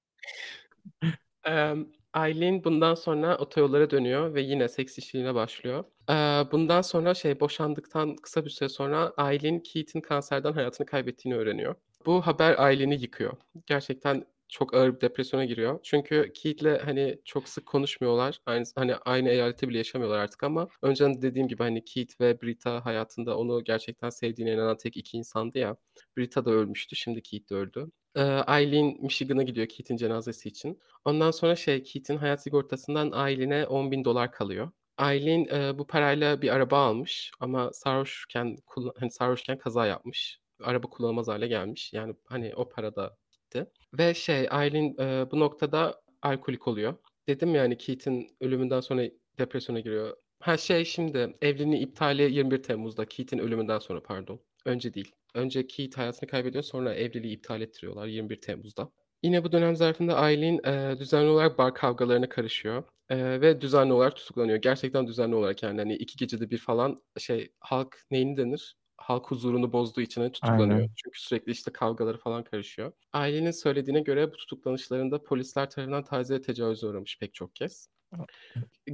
[1.47, 1.75] Ee,
[2.13, 5.83] Aileen bundan sonra otoyollara dönüyor ve yine seks işçiliğine başlıyor.
[6.09, 6.13] Ee,
[6.51, 11.75] bundan sonra şey boşandıktan kısa bir süre sonra Aileen Keith'in kanserden hayatını kaybettiğini öğreniyor.
[12.05, 13.33] Bu haber Aileen'i yıkıyor.
[13.65, 15.79] Gerçekten çok ağır bir depresyona giriyor.
[15.83, 18.39] Çünkü Keith'le hani çok sık konuşmuyorlar.
[18.45, 22.85] Aynı hani aynı eyalette bile yaşamıyorlar artık ama önceden dediğim gibi hani Keith ve Brita
[22.85, 25.77] hayatında onu gerçekten sevdiğine inanan tek iki insandı ya.
[26.17, 26.95] Brita da ölmüştü.
[26.95, 27.87] Şimdi Keith de öldü.
[28.15, 30.79] Ee, Aileen Michigan'a gidiyor Keith'in cenazesi için.
[31.05, 34.71] Ondan sonra şey Keith'in hayat sigortasından Aileen'e 10 bin dolar kalıyor.
[34.97, 38.57] Aileen e, bu parayla bir araba almış ama sarhoşken
[38.99, 40.39] hani sarhoşken kaza yapmış.
[40.63, 41.93] Araba kullanılmaz hale gelmiş.
[41.93, 43.17] Yani hani o para da
[43.53, 43.71] gitti.
[43.93, 46.93] Ve şey Aileen e, bu noktada alkolik oluyor.
[47.27, 49.03] Dedim yani Keith'in ölümünden sonra
[49.39, 50.17] depresyona giriyor.
[50.39, 54.39] Ha şey şimdi evliliğin iptali 21 Temmuz'da Keith'in ölümünden sonra pardon.
[54.65, 55.11] Önce değil.
[55.35, 58.89] Önce Keith hayatını kaybediyor sonra evliliği iptal ettiriyorlar 21 Temmuz'da.
[59.23, 64.15] Yine bu dönem zarfında Aileen e, düzenli olarak bar kavgalarına karışıyor E, ve düzenli olarak
[64.15, 64.57] tutuklanıyor.
[64.57, 68.75] Gerçekten düzenli olarak yani hani iki gecede bir falan şey halk neyini denir?
[68.97, 70.79] Halk huzurunu bozduğu için hani tutuklanıyor.
[70.79, 70.89] Aynen.
[70.95, 72.91] Çünkü sürekli işte kavgaları falan karışıyor.
[73.13, 77.89] Ailinin söylediğine göre bu tutuklanışlarında polisler tarafından tacize tecavüze uğramış pek çok kez.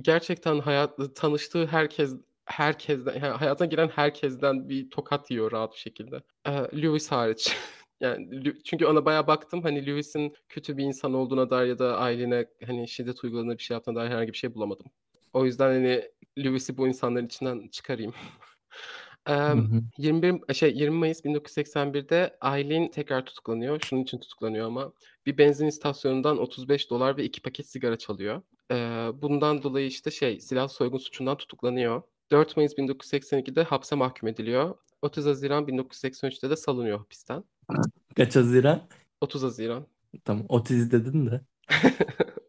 [0.02, 6.22] Gerçekten hayat tanıştığı herkes herkesten yani hayatına giren herkesten bir tokat yiyor rahat bir şekilde.
[6.46, 7.56] Ee, Lewis hariç.
[8.02, 12.46] Yani çünkü ona bayağı baktım hani Lewis'in kötü bir insan olduğuna dair ya da ailene
[12.66, 14.86] hani şiddet uyguladığına bir şey yaptığına dair herhangi bir şey bulamadım.
[15.34, 16.04] O yüzden hani
[16.38, 18.14] Lewis'i bu insanların içinden çıkarayım.
[19.30, 19.82] Hı Emm, hı.
[19.98, 23.80] 21 şey 20 Mayıs 1981'de Aylin tekrar tutuklanıyor.
[23.80, 24.94] Şunun için tutuklanıyor ama
[25.26, 28.42] bir benzin istasyonundan $35 ve 2 paket sigara çalıyor.
[28.72, 32.02] Eee, bundan dolayı, işte, şey, silahlı soygun suçundan tutuklanıyor.
[32.32, 34.76] 4 Mayıs 1982'de hapse mahkum ediliyor.
[35.02, 37.44] 30 Haziran 1983'te de salınıyor hapisten.
[38.15, 38.82] Kaç Haziran?
[39.22, 39.86] 30 Haziran.
[40.26, 40.46] Tamam.
[40.50, 41.42] Otiz dedin de.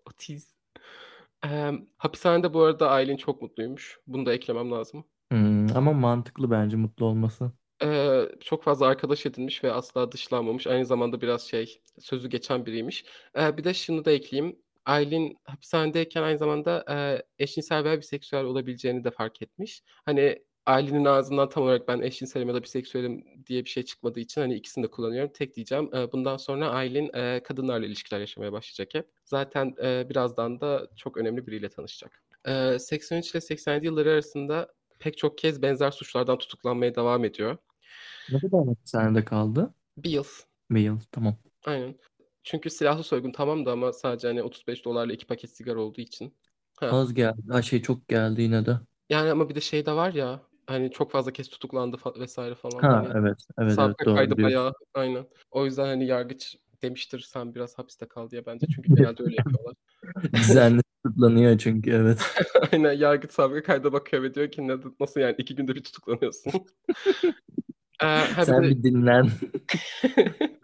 [0.07, 0.49] Otiz.
[1.45, 3.99] Emm, hapishanede bu arada Aylin çok mutluymuş.
[4.07, 5.05] Bunu da eklemem lazım.
[5.74, 7.52] Ama mantıklı bence mutlu olması.
[7.83, 10.66] Eee, çok fazla arkadaş edinmiş ve asla dışlanmamış.
[10.66, 13.04] Aynı zamanda biraz şey, sözü geçen biriymiş.
[13.37, 14.56] Eee, bir de şunu da ekleyeyim.
[14.85, 19.83] Aylin hapishanedeyken aynı zamanda, eee, eşcinsel veya biseksüel olabileceğini de fark etmiş.
[20.04, 24.40] Hani, Aylin'in ağzından tam olarak ben eşcinselim ya da biseksüelim diye bir şey çıkmadığı için,
[24.40, 25.33] hani, ikisini de kullanıyorum.
[25.35, 29.09] Tek diyeceğim, eee, bundan sonra Aylin, eee, kadınlarla ilişkiler yaşamaya başlayacak hep.
[29.24, 32.22] Zaten, eee, birazdan da çok önemli biriyle tanışacak.
[32.46, 37.57] Eee, 83 ile 87 yılları arasında pek çok kez benzer suçlardan tutuklanmaya devam ediyor.
[38.33, 39.75] Ne kadar hapishanede kaldı?
[39.97, 40.25] 1 yıl.
[40.71, 40.99] 1 yıl.
[41.13, 41.37] Tamam.
[41.65, 41.95] Aynen.
[42.45, 46.35] Çünkü silahlı soygun tamamdı ama sadece, hani, $35'la 2 paket sigara olduğu için.
[46.81, 46.93] Heh.
[46.93, 47.41] Az geldi.
[47.51, 48.79] Ay, şey çok geldi yine de.
[49.11, 52.35] Yani ama bir de şey de var ya, hani, çok fazla kez tutuklandı fa vs.
[52.35, 52.81] falan.
[52.81, 53.37] Ha, Hani, evet.
[53.59, 53.95] Evet, evet.
[54.07, 54.45] Doğru kaydı diyorsun.
[54.57, 55.27] bayağı Aynen.
[55.51, 58.67] O yüzden, hani, yargıç demiştir, "Sen biraz hapiste kal." diye bence.
[58.75, 59.75] Çünkü genelde öyle yapıyorlar.
[60.33, 62.21] Düzenli tutuklanıyor çünkü, evet.
[62.73, 62.93] Aynen.
[62.93, 66.53] Yargıç sabıka kayda bakıyor ve diyor ki, "Ne nasıl yani 2 günde bir tutuklanıyorsun?"
[68.03, 69.31] Eee, ha bir Sen de bir dinlen.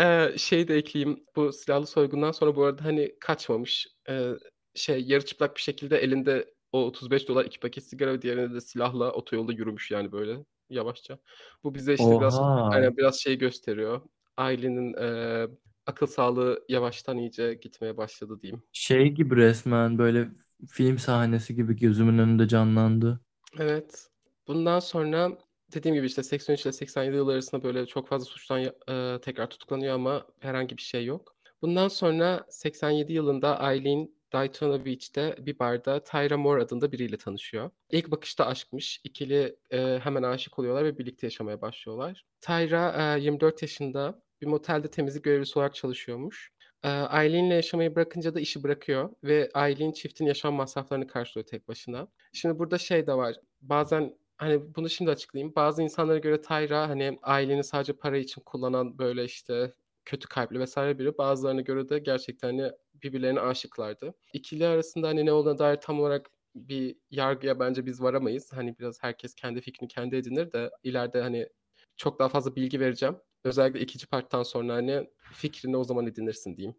[0.00, 1.24] Eee, şeyi de ekleyeyim.
[1.36, 3.88] Bu silahlı soygundan sonra bu arada, hani, kaçmamış.
[4.08, 4.34] Eee,
[4.74, 9.12] şey, yarı çıplak bir şekilde elinde o $35 2 paket sigara ve diğerinde de silahla
[9.12, 10.38] otoyolda yürümüş yani böyle
[10.70, 11.18] yavaşça.
[11.64, 12.70] Bu bize, işte, biraz Oha!
[12.70, 14.02] Aynen, biraz şeyi gösteriyor.
[14.36, 15.48] Aylin'in, eee,
[15.86, 18.62] akıl sağlığı yavaştan iyice gitmeye başladı diyeyim.
[18.72, 20.28] Şey gibi resmen böyle
[20.70, 23.20] film sahnesi gibi gözümün önünde canlandı.
[23.58, 24.06] Evet.
[24.48, 25.38] Bundan sonra
[25.74, 29.94] dediğim gibi, işte, 83 ile 87 yılları arasında böyle çok fazla suçtan eee, tekrar tutuklanıyor
[29.94, 31.36] ama herhangi bir şey yok.
[31.62, 37.70] Bundan sonra 87 yılında Aylin Daytona Beach'te bir barda Tyra Moore adında biriyle tanışıyor.
[37.90, 39.00] İlk bakışta aşkmış.
[39.04, 42.24] İkili, eee, hemen aşık oluyorlar ve birlikte yaşamaya başlıyorlar.
[42.40, 46.52] Tyra, eee, 24 yaşında bir motelde temizlik görevlisi olarak çalışıyormuş.
[46.82, 52.08] Aylin'le yaşamayı bırakınca da işi bırakıyor ve Aylin çiftin yaşam masraflarını karşılıyor tek başına.
[52.32, 53.36] Şimdi burada şey de var.
[53.60, 55.54] Bazen, hani, bunu şimdi açıklayayım.
[55.56, 59.72] Bazı insanlara göre Tyra, hani, Aylin'i sadece para için kullanan, böyle, işte,
[60.04, 60.76] kötü kalpli vs.
[60.76, 61.18] biri.
[61.18, 64.14] Bazılarına göre de gerçekten, hani, birbirlerine aşıklardı.
[64.32, 68.52] İkili arasında, hani, ne olduğuna dair tam olarak bir yargıya bence biz varamayız.
[68.52, 71.48] Hani, biraz herkes kendi fikrini kendi edinir de ileride, hani,
[71.96, 73.16] çok daha fazla bilgi vereceğim.
[73.44, 76.76] Özellikle 2'nci parttan sonra, hani, fikrini o zaman edinirsin diyeyim.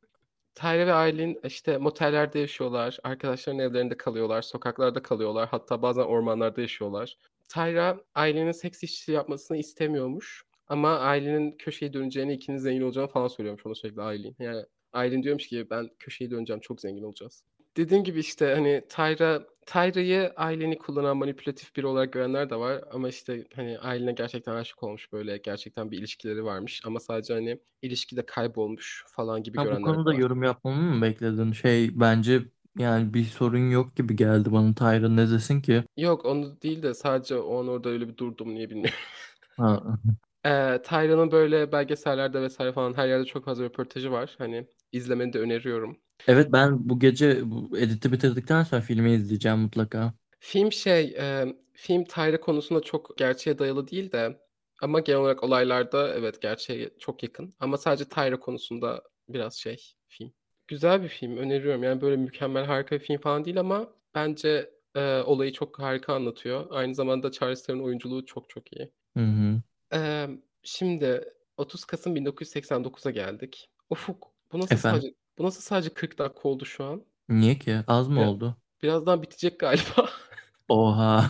[0.55, 7.17] Tyra ve Aylin, işte, motellerde yaşıyorlar, arkadaşlarının evlerinde kalıyorlar, sokaklarda kalıyorlar, hatta bazen ormanlarda yaşıyorlar.
[7.49, 13.65] Tyra, Aylin'in seks işçiliği yapmasını istemiyormuş ama Aylin'in köşeyi döneceğini, ikinin zengin olacağını falan söylüyormuş
[13.65, 14.35] ona sürekli Aylin.
[14.39, 17.43] Yani Aylin diyormuş ki, "Ben köşeyi döneceğim, çok zengin olacağız."
[17.77, 23.09] Dediğim gibi, işte, hani, Tyra Tyra'yı Aylin'i kullanan manipülatif biri olarak görenler de var ama,
[23.09, 28.25] işte, hani, Aylin'e gerçekten aşık olmuş, böyle, gerçekten bir ilişkileri varmış ama sadece, hani, ilişkide
[28.25, 30.21] kaybolmuş falan gibi Ha, bu görenler de konuda var.
[30.21, 31.51] yorum yapmamı mı bekledin?
[31.51, 32.41] Şey, bence
[32.77, 34.73] yani bir sorun yok gibi geldi bana.
[34.75, 35.83] Tyra ne desin ki?
[35.97, 38.99] Yok, onu değil de sadece o an orada öyle bir durdum, niye bilmiyorum.
[39.57, 39.97] Ha.
[40.45, 42.73] Eee, Tyra'nın böyle belgesellerde vs.
[42.73, 44.35] falan her yerde çok fazla röportajı var.
[44.37, 45.99] Hani, izlemeni de öneriyorum.
[46.27, 50.13] Evet, ben bu gece bu edit'i bitirdikten sonra filmi izleyeceğim mutlaka.
[50.39, 54.39] Film şey, emm, film Tyra konusunda çok gerçeğe dayalı değil de
[54.81, 60.33] ama genel olarak olaylarda evet, gerçeğe çok yakın ama sadece Tyra konusunda biraz şey film.
[60.67, 61.83] Güzel bir film, öneriyorum.
[61.83, 66.67] Yani, böyle mükemmel, harika bir film falan değil ama bence, eee, olayı çok harika anlatıyor.
[66.69, 68.91] Aynı zamanda Charlize Theron'un oyunculuğu çok çok iyi.
[69.17, 69.61] Hı hı.
[69.91, 73.69] Emm, şimdi 30 Kasım 1989'a geldik.
[73.89, 75.01] Ufuk, bu nasıl Efendim?
[75.01, 77.05] sadece bu nasıl sadece 40 dakika oldu şu an?
[77.29, 77.83] Niye ki?
[77.87, 78.57] Az mı Ya, oldu?
[78.81, 80.09] birazdan bitecek galiba.
[80.67, 81.29] Oha!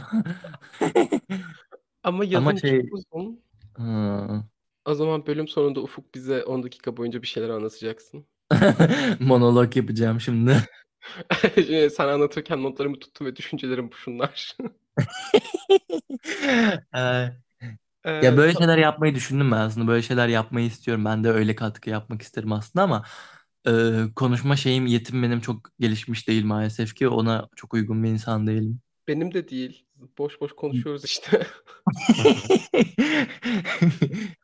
[2.04, 3.44] Ama Ama yazım çok şey uzun.
[3.78, 4.44] Hıı.
[4.86, 8.28] O zaman bölüm sonunda Ufuk bize 10 dakika boyunca bir şeyler anlatacaksın.
[9.20, 10.58] Monolog yapacağım şimdi.
[11.58, 14.56] Eee, sen anlatırken notlarımı tuttum ve düşüncelerim şunlar.
[16.94, 17.42] Eee,
[18.22, 19.88] ya, böyle ta şeyler yapmayı düşündüm ben aslında.
[19.88, 21.06] Böyle şeyler yapmayı istiyorum.
[21.06, 23.06] Ben de öyle katkı yapmak isterim aslında ama,
[23.68, 28.48] eee, konuşma şeyim, yetim benim çok gelişmiş değil maalesef ki ona çok uygun bir insan
[28.48, 28.80] değilim.
[29.08, 29.86] Benim de değil.
[30.18, 31.48] Boş boş konuşuyoruz işte.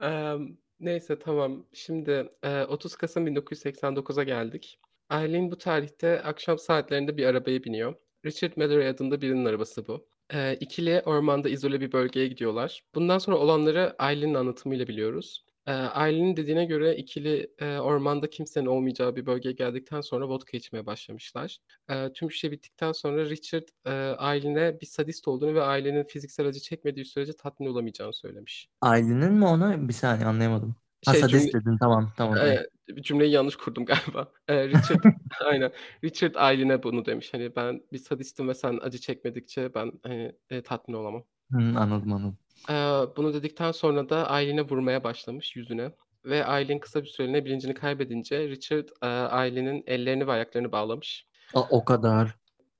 [0.00, 1.66] Emm, neyse tamam.
[1.72, 4.78] Şimdi, eee, 30 Kasım 1989'a geldik.
[5.08, 7.94] Aylin bu tarihte akşam saatlerinde bir arabaya biniyor.
[8.24, 10.06] Richard Mallory adında birinin arabası bu.
[10.34, 12.82] Ee, ikili ormanda izole bir bölgeye gidiyorlar.
[12.94, 15.44] Bundan sonra olanları Aylin'in anlatımıyla biliyoruz.
[15.66, 20.86] Ee, Aylin'in dediğine göre ikili e, ormanda kimsenin olmayacağı bir bölgeye geldikten sonra vodka içmeye
[20.86, 21.58] başlamışlar.
[21.90, 26.60] Ee, tüm şey bittikten sonra Richard e, Aylin'e bir sadist olduğunu ve ailenin fiziksel acı
[26.60, 28.68] çekmediği sürece tatmin olamayacağını söylemiş.
[28.80, 29.88] Ailenin mi ona?
[29.88, 30.76] Bir saniye anlayamadım.
[31.06, 32.38] Ha Şey cümle sadist dedin tamam tamam.
[32.40, 32.66] evet.
[33.00, 34.32] cümleyi yanlış kurdum galiba.
[34.48, 35.04] E, Richard
[35.44, 35.72] aynen
[36.04, 37.34] Richard Aylin'e bunu demiş.
[37.34, 41.24] Hani ben bir sadistim ve sen acı çekmedikçe ben hani e, tatmin olamam.
[41.52, 42.38] Hı, anladım anladım.
[42.70, 42.74] Ee,
[43.16, 45.92] bunu dedikten sonra da Aylin'e vurmaya başlamış yüzüne.
[46.24, 51.26] Ve Aylin kısa bir süreliğine bilincini kaybedince Richard e, Aylin'in ellerini ve ayaklarını bağlamış.
[51.54, 52.36] A, o kadar.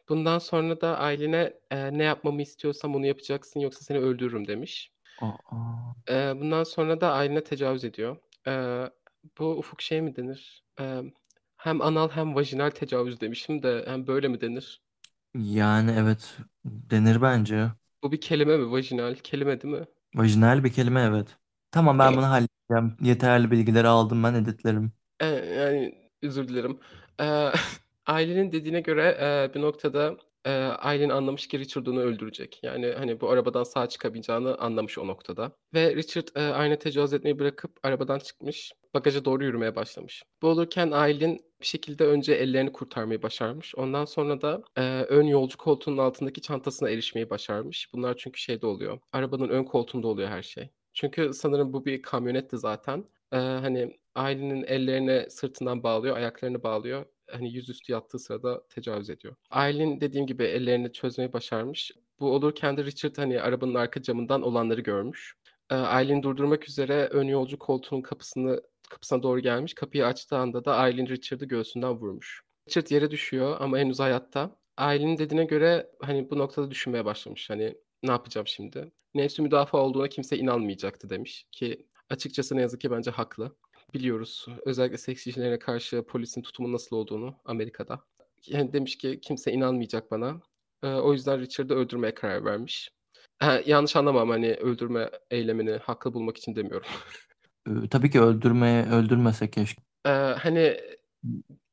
[0.09, 4.93] Bundan sonra da Aylin'e e, ne yapmamı istiyorsam onu yapacaksın yoksa seni öldürürüm demiş.
[5.23, 8.17] Aa, E, bundan sonra da Aylin'e tecavüz ediyor.
[8.47, 8.53] E,
[9.39, 10.65] bu ufuk şey mi denir?
[10.81, 11.03] E,
[11.57, 14.83] hem anal hem vajinal tecavüz demişim de hem böyle mi denir?
[15.35, 17.73] yani evet denir bence.
[18.03, 18.71] Bu bir kelime mi?
[18.73, 19.87] Vajinal kelime değil mi?
[20.15, 21.37] Vajinal bir kelime evet.
[21.71, 22.97] Tamam ben bunu halledeceğim.
[23.01, 24.93] Yeterli bilgileri aldım ben editlerim.
[25.21, 26.81] E, yani özür dilerim.
[27.21, 27.53] E,
[28.07, 29.19] ailenin dediğine göre
[29.51, 32.61] e, bir noktada e, Aylin anlamış ki Richard onu öldürecek.
[32.63, 35.53] Yani hani bu arabadan sağ çıkamayacağını anlamış o noktada.
[35.75, 38.73] Ve Richard e, Aylin'e tecavüz etmeyi bırakıp arabadan çıkmış.
[38.95, 40.23] Bagaja doğru yürümeye başlamış.
[40.43, 43.75] Bu olurken Aylin bir şekilde önce ellerini kurtarmayı başarmış.
[43.75, 47.89] Ondan sonra da e, ön yolcu koltuğunun altındaki çantasına erişmeyi başarmış.
[47.95, 48.99] Bunlar çünkü şeyde oluyor.
[49.13, 50.71] Arabanın ön koltuğunda oluyor her şey.
[50.93, 53.05] Çünkü sanırım bu bir kamyonetti zaten.
[53.33, 57.05] Ee, hani ailenin ellerini sırtından bağlıyor, ayaklarını bağlıyor.
[57.33, 59.35] Hani yüzüstü yattığı sırada tecavüz ediyor.
[59.51, 61.93] Ailen dediğim gibi ellerini çözmeyi başarmış.
[62.21, 65.37] Bu olurken de Richard hani arabanın arka camından olanları görmüş.
[65.71, 69.75] Ee, Aylin durdurmak üzere ön yolcu koltuğunun kapısını kapısına doğru gelmiş.
[69.75, 72.43] Kapıyı açtığı anda da Aylin Richard'ı göğsünden vurmuş.
[72.69, 74.57] Richard yere düşüyor ama henüz hayatta.
[74.77, 77.51] Aylin'in dediğine göre hani bu noktada düşünmeye başlamış.
[77.51, 78.93] Hani ne yapacağım şimdi?
[79.15, 83.57] Nefsi müdafaa olduğuna kimse inanmayacaktı demiş ki açıkçası ne yazık ki bence haklı.
[83.95, 88.01] Biliyoruz özellikle seks işlerine karşı polisin tutumu nasıl olduğunu Amerika'da.
[88.47, 90.41] Yani demiş ki kimse inanmayacak bana.
[90.83, 92.91] Ee, o yüzden Richard'ı öldürmeye karar vermiş.
[93.39, 96.89] Ha, yanlış anlamam hani öldürme eylemini haklı bulmak için demiyorum.
[97.69, 99.83] Ee, tabii ki öldürmeye öldürmese keşke.
[100.07, 100.77] Ee, hani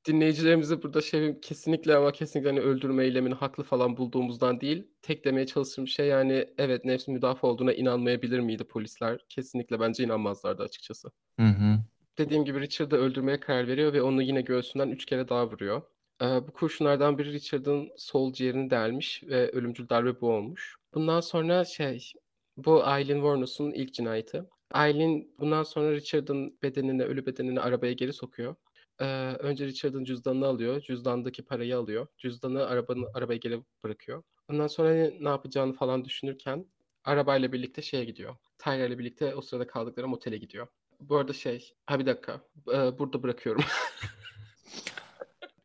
[0.07, 4.87] dinleyicilerimize burada şey kesinlikle ama kesinlikle hani öldürme eylemini haklı falan bulduğumuzdan değil.
[5.01, 9.25] Tek demeye çalıştığım şey yani evet nefsi müdafaa olduğuna inanmayabilir miydi polisler?
[9.29, 11.11] Kesinlikle bence inanmazlardı açıkçası.
[11.39, 11.79] Hı hı.
[12.19, 15.81] Dediğim gibi Richard'ı öldürmeye karar veriyor ve onu yine göğsünden üç kere daha vuruyor.
[16.21, 20.75] Ee, bu kurşunlardan biri Richard'ın sol ciğerini delmiş ve ölümcül darbe bu olmuş.
[20.93, 22.11] Bundan sonra şey
[22.57, 24.43] bu Aileen Wuornos'un ilk cinayeti.
[24.71, 28.55] Aileen bundan sonra Richard'ın bedenini, ölü bedenini arabaya geri sokuyor.
[28.99, 29.05] Ee,
[29.39, 30.81] önce Richard'ın cüzdanını alıyor.
[30.81, 32.07] Cüzdandaki parayı alıyor.
[32.17, 34.23] Cüzdanı arabanın arabaya geri bırakıyor.
[34.49, 36.65] Ondan sonra ne yapacağını falan düşünürken
[37.03, 38.35] arabayla birlikte şeye gidiyor.
[38.67, 40.67] İle birlikte o sırada kaldıkları motele gidiyor.
[40.99, 42.41] Bu arada şey, ha bir dakika.
[42.73, 43.63] Ee, burada bırakıyorum.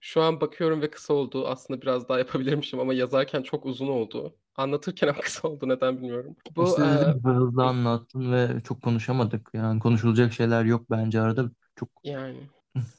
[0.00, 1.48] Şu an bakıyorum ve kısa oldu.
[1.48, 4.34] Aslında biraz daha yapabilirmişim ama yazarken çok uzun oldu.
[4.56, 6.36] Anlatırken ama kısa oldu neden bilmiyorum.
[6.56, 9.50] Bu İşte e, hızlı anlattın ve çok konuşamadık.
[9.54, 11.50] Yani konuşulacak şeyler yok bence arada.
[11.76, 12.36] Çok yani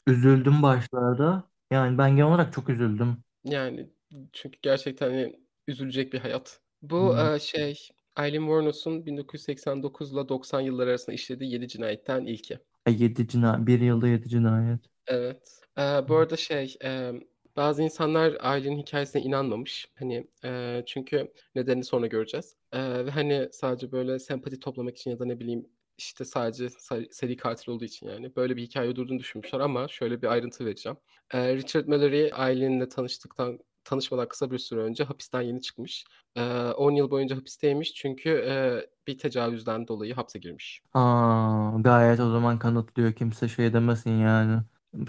[0.07, 1.43] üzüldüm başlarda.
[1.71, 3.17] Yani ben genel olarak çok üzüldüm.
[3.43, 3.89] yani
[4.33, 6.59] çünkü gerçekten hani üzülecek bir hayat.
[6.81, 7.35] Bu Hmm.
[7.35, 12.59] e, şey Aileen Wuornos'un 1989 ile 90 yılları arasında işlediği 7 cinayetten ilki.
[12.89, 14.79] 7 cinayet, bir yılda 7 cinayet.
[15.07, 15.61] Evet.
[15.77, 17.11] Ee, bu arada şey, e,
[17.55, 19.87] bazı insanlar ailenin hikayesine inanmamış.
[19.99, 22.55] Hani e, çünkü nedenini sonra göreceğiz.
[22.71, 25.65] E, ve hani sadece böyle sempati toplamak için ya da ne bileyim
[25.97, 26.69] işte sadece
[27.11, 30.97] seri, katil olduğu için yani böyle bir hikaye uydurduğunu düşünmüşler ama şöyle bir ayrıntı vereceğim.
[31.33, 36.05] E, Richard Mallory ailenle tanıştıktan tanışmadan kısa bir süre önce hapisten yeni çıkmış.
[36.35, 36.41] E,
[36.77, 40.81] 10 yıl boyunca hapisteymiş çünkü e, bir tecavüzden dolayı hapse girmiş.
[40.93, 43.13] Aa, gayet o zaman kanıtlıyor.
[43.13, 44.63] Kimse şey demesin yani.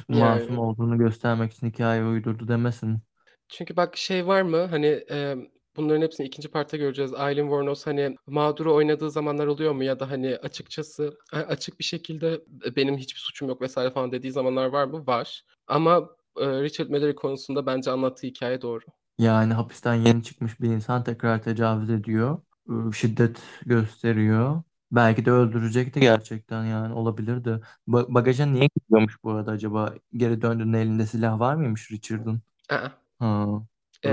[0.08, 3.02] Masum Yani olduğunu göstermek için hikaye uydurdu demesin.
[3.48, 5.36] Çünkü bak şey var mı hani e,
[5.76, 7.14] bunların hepsini ikinci parta göreceğiz.
[7.14, 11.84] Aileen Wuornos hani mağduru oynadığı zamanlar oluyor mu ya da hani açıkçası a- açık bir
[11.84, 15.06] şekilde "E, benim hiçbir suçum yok vesaire falan dediği zamanlar var mı?
[15.06, 15.44] Var.
[15.66, 16.02] Ama e,
[16.40, 18.84] Richard Mallory konusunda bence anlattığı hikaye doğru.
[19.18, 22.42] Yani hapisten yeni çıkmış bir insan tekrar tecavüz ediyor.
[22.70, 24.62] ıı, Şiddet gösteriyor.
[24.92, 27.60] Belki de öldürecekti gerçekten yani olabilirdi.
[27.88, 29.94] Ba- bagaja niye gidiyormuş bu arada acaba?
[30.12, 32.42] Geri döndüğünde elinde silah var mıymış Richard'ın?
[32.70, 33.46] Aa, Ha.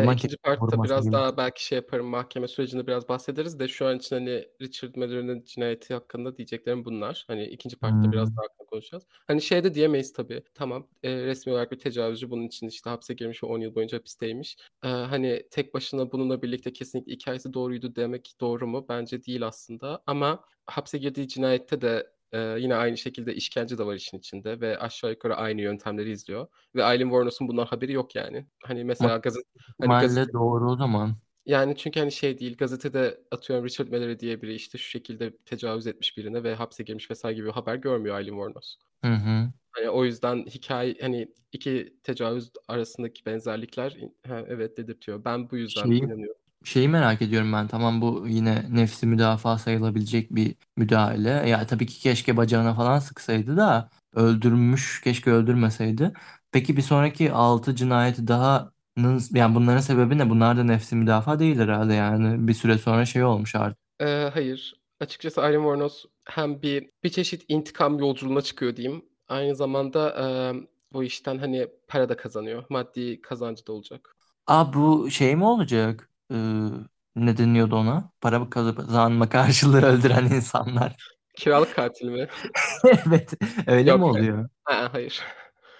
[0.02, 3.98] 2'nci kesin partta biraz daha belki şey yaparım, mahkeme sürecinde biraz bahsederiz de şu an
[3.98, 7.24] için, hani, Richard Mallory'nin cinayeti hakkında diyeceklerim bunlar.
[7.28, 8.38] Hani, 2'nci partta biraz Hımm.
[8.38, 9.04] daha hakkında konuşacağız.
[9.28, 13.14] Hani, şey de diyemeyiz tabii, tamam, eee, resmi olarak bir tecavüzcü, bunun için, işte, hapse
[13.14, 14.58] girmiş ve 10 yıl boyunca hapisteymiş.
[14.84, 18.86] Eee, hani, tek başına bununla birlikte kesinlikle hikâyesi doğruydu demek doğru mu?
[18.90, 23.96] Bence değil aslında ama hapse girdiği cinayette de, eee, yine aynı şekilde işkence de var
[23.96, 28.48] işin içinde ve aşağı yukarı aynı yöntemleri izliyor ve Aileen Wuornos'un bundan haberi yok yani.
[28.64, 29.44] Hani, mesela gazet
[29.82, 31.16] hani, gazete ihtimalle doğru o zaman.
[31.46, 35.88] Yani, çünkü, hani, şey değil, gazetede atıyorum Richard Mallory diye biri, işte, şu şekilde tecavüz
[35.88, 37.24] etmiş birine ve hapse girmiş vs.
[37.24, 38.76] gibi bir haber görmüyor Aileen Wuornos.
[39.02, 39.54] Hı hı.
[39.72, 45.26] Hani, o yüzden hikâye, hani, 2 tecavüz arasındaki benzerlikler, ha, evet, dedirtiyor.
[45.26, 46.42] Ben bu yüzden Şeyi inanıyorum.
[46.64, 51.30] Şeyi merak ediyorum ben, tamam bu yine nefsi müdafaa sayılabilecek bir müdahale.
[51.30, 56.14] Ya, tabii ki keşke bacağına falan sıksaydı da öldürmüş, keşke öldürmeseydi.
[56.52, 60.30] Peki bir sonraki 6 cinayeti dahanın yani bunların sebebi ne?
[60.30, 62.48] Bunlar da nefsi müdafaa değil herhâlde yani.
[62.48, 63.84] Bir süre sonra şey olmuş artık.
[64.02, 64.76] Eee, hayır.
[65.00, 69.06] Açıkçası Aileen Wuornos hem bir bir çeşit intikam yolculuğuna çıkıyor diyeyim.
[69.28, 70.10] Aynı zamanda,
[70.50, 72.64] emm, bu işten, hani, para da kazanıyor.
[72.70, 74.16] Maddi kazancı da olacak.
[74.48, 76.10] A, bu şey mi olacak?
[76.32, 78.12] Iıı, ne deniyordu ona?
[78.22, 81.14] Para kazanma karşılığı öldüren insanlar.
[81.36, 82.28] Kiralık katil mi?
[83.08, 83.34] Evet,
[83.68, 84.50] öyle mi Yok, oluyor?
[84.70, 85.24] I ı-ıh, hayır.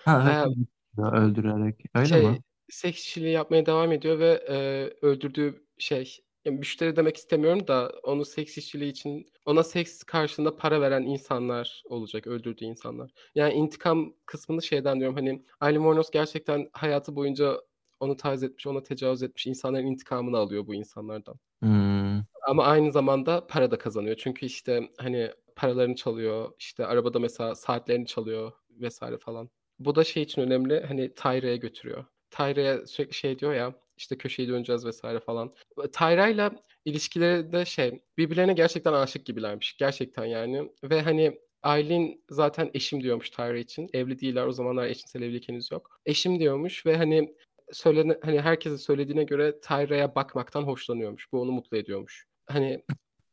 [0.06, 0.70] Ha, Eee hırsızlık
[1.14, 2.38] öldürerek, öyle mi?
[2.38, 7.92] Şey, seks işçiliği yapmaya devam ediyor ve, eee, öldürdüğü şey, ya, müşteri demek istemiyorum da
[8.04, 13.12] onu seks işçiliği için ona seks karşılığında para veren insanlar olacak, öldürdüğü insanlar.
[13.36, 17.58] Yani intikam kısmını şeyden diyorum, hani, Aileen Wuornos gerçekten hayatı boyunca
[18.04, 21.36] onu taciz etmiş, ona tecavüz etmiş insanların intikamını alıyor bu insanlardan.
[21.64, 22.26] Hımm.
[22.48, 24.16] Ama aynı zamanda para da kazanıyor.
[24.16, 29.00] Çünkü, işte, hani, paralarını çalıyor, işte, arabada mesela saatlerini çalıyor vs.
[29.20, 29.50] falan.
[29.80, 32.06] Bu da şey için önemli, hani, Tyra'ya götürüyor.
[32.32, 35.02] Tyra'ya sürekli şey diyor ya, işte, köşeyi döneceğiz vs.
[35.26, 35.54] falan.
[35.94, 36.52] Tyra'yla
[36.86, 39.78] ilişkileri de şey, birbirlerine gerçekten âşık gibilermiş.
[39.78, 43.90] Gerçekten yani ve, hani, Aileen zaten eşim diyormuş Tyra için.
[43.94, 46.00] Evli değiller, o zamanlar eşcinsel evlilik henüz yok.
[46.06, 47.36] Eşim diyormuş ve, hani,
[47.74, 51.32] söylene hani, herkesin söylediğine göre Tyra'ya bakmaktan hoşlanıyormuş.
[51.32, 52.28] Bu onu mutlu ediyormuş.
[52.46, 52.84] Hani,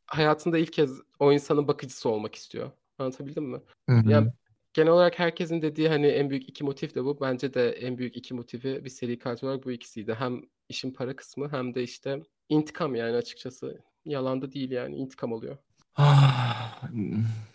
[0.07, 2.71] hayatında ilk kez o insanın bakıcısı olmak istiyor.
[2.97, 3.61] Anlatabildim mi?
[3.89, 4.33] Hı Ya, hı.
[4.73, 7.21] genel olarak herkesin dediği, hani, en büyük 2 motif de bu.
[7.21, 10.13] Bence de en büyük 2 motifi bir seri katil olarak bu ikisiydi.
[10.13, 13.83] Hem işin para kısmı hem de, işte, intikam yani açıkçası.
[14.05, 15.57] Yalan da değil yani, intikam alıyor.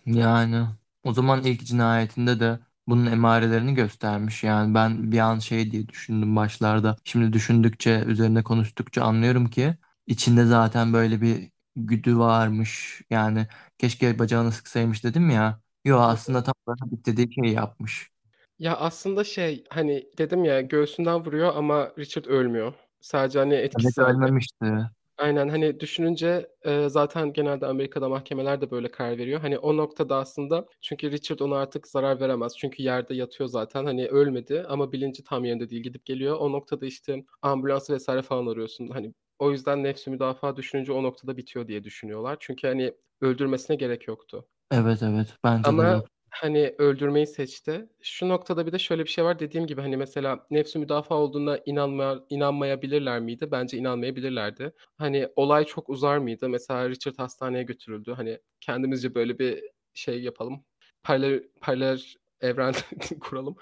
[0.07, 0.67] Yani,
[1.05, 4.45] o zaman ilk cinayetinde de bunun emarelerini göstermiş.
[4.45, 6.97] Yani, ben bir an şey diye düşündüm başlarda.
[7.05, 13.03] Şimdi düşündükçe, üzerine konuştukça anlıyorum ki içinde zaten böyle bir güdü varmış.
[13.11, 13.47] Yani,
[13.79, 15.61] "Keşke bacağına sıksaymış." dedim ya.
[15.85, 18.11] Yo, aslında tam olarak istediği şeyi yapmış.
[18.59, 22.73] Ya, aslında şey, hani, dedim ya, göğsünden vuruyor ama Richard ölmüyor.
[23.01, 23.99] Sadece, hani, Evet, etkisizhâlde.
[23.99, 24.91] ölmemişti.
[25.19, 29.41] Aynen, hani, düşününce, eee, zaten genelde Amerika'da mahkemeler de böyle karar veriyor.
[29.41, 32.57] Hani, o noktada aslında çünkü Richard ona artık zarar veremez.
[32.59, 33.85] Çünkü yerde yatıyor zaten.
[33.85, 36.37] Hani, ölmedi ama bilinci tam yerinde değil, gidip geliyor.
[36.41, 38.07] O noktada, işte, ambulansı vs.
[38.29, 38.89] falan arıyorsun.
[38.89, 42.37] Hani, o yüzden nefsi müdafaa düşününce o noktada bitiyor diye düşünüyorlar.
[42.41, 44.47] Çünkü, hani, öldürmesine gerek yoktu.
[44.71, 45.37] Evet, evet.
[45.45, 46.07] Bence de Ama, yok.
[46.41, 47.89] Hani, öldürmeyi seçti.
[48.03, 49.39] Şu noktada bir de şöyle bir şey var.
[49.39, 53.49] Dediğim gibi, hani, mesela nefsi müdafaa olduğuna inanmaya inanmayabilirler miydi?
[53.51, 54.73] Bence inanmayabilirlerdi.
[54.99, 56.49] Hani, olay çok uzar mıydı?
[56.49, 58.13] Mesela Richard hastaneye götürüldü.
[58.13, 59.63] Hani, kendimizce böyle bir
[59.95, 60.65] şey yapalım,
[61.03, 62.01] paralel paralel
[62.41, 62.75] evren
[63.21, 63.57] kuralım.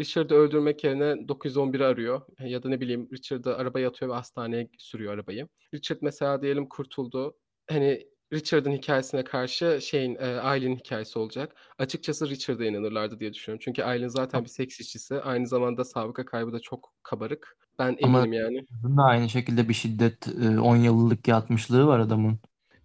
[0.00, 5.14] Richard'ı öldürmek yerine 911'i arıyor ya da ne bileyim Richard'ı arabaya atıyor ve hastaneye sürüyor
[5.14, 5.48] arabayı.
[5.74, 7.36] Richard mesela diyelim kurtuldu.
[7.70, 11.54] Hani, Richard'ın hikâyesine karşı şeyin, eee, Aileen'in hikâyesi olacak.
[11.78, 13.62] Açıkçası Richard'a inanırlardı diye düşünüyorum.
[13.64, 15.20] Çünkü Aileen zaten bir seks işçisi.
[15.20, 17.56] Aynı zamanda sabıka kaybı da çok kabarık.
[17.78, 18.66] Ben Ama eminim yani.
[18.96, 22.38] Da aynı şekilde bir şiddet, eee, 10 yıllık yatmışlığı var adamın.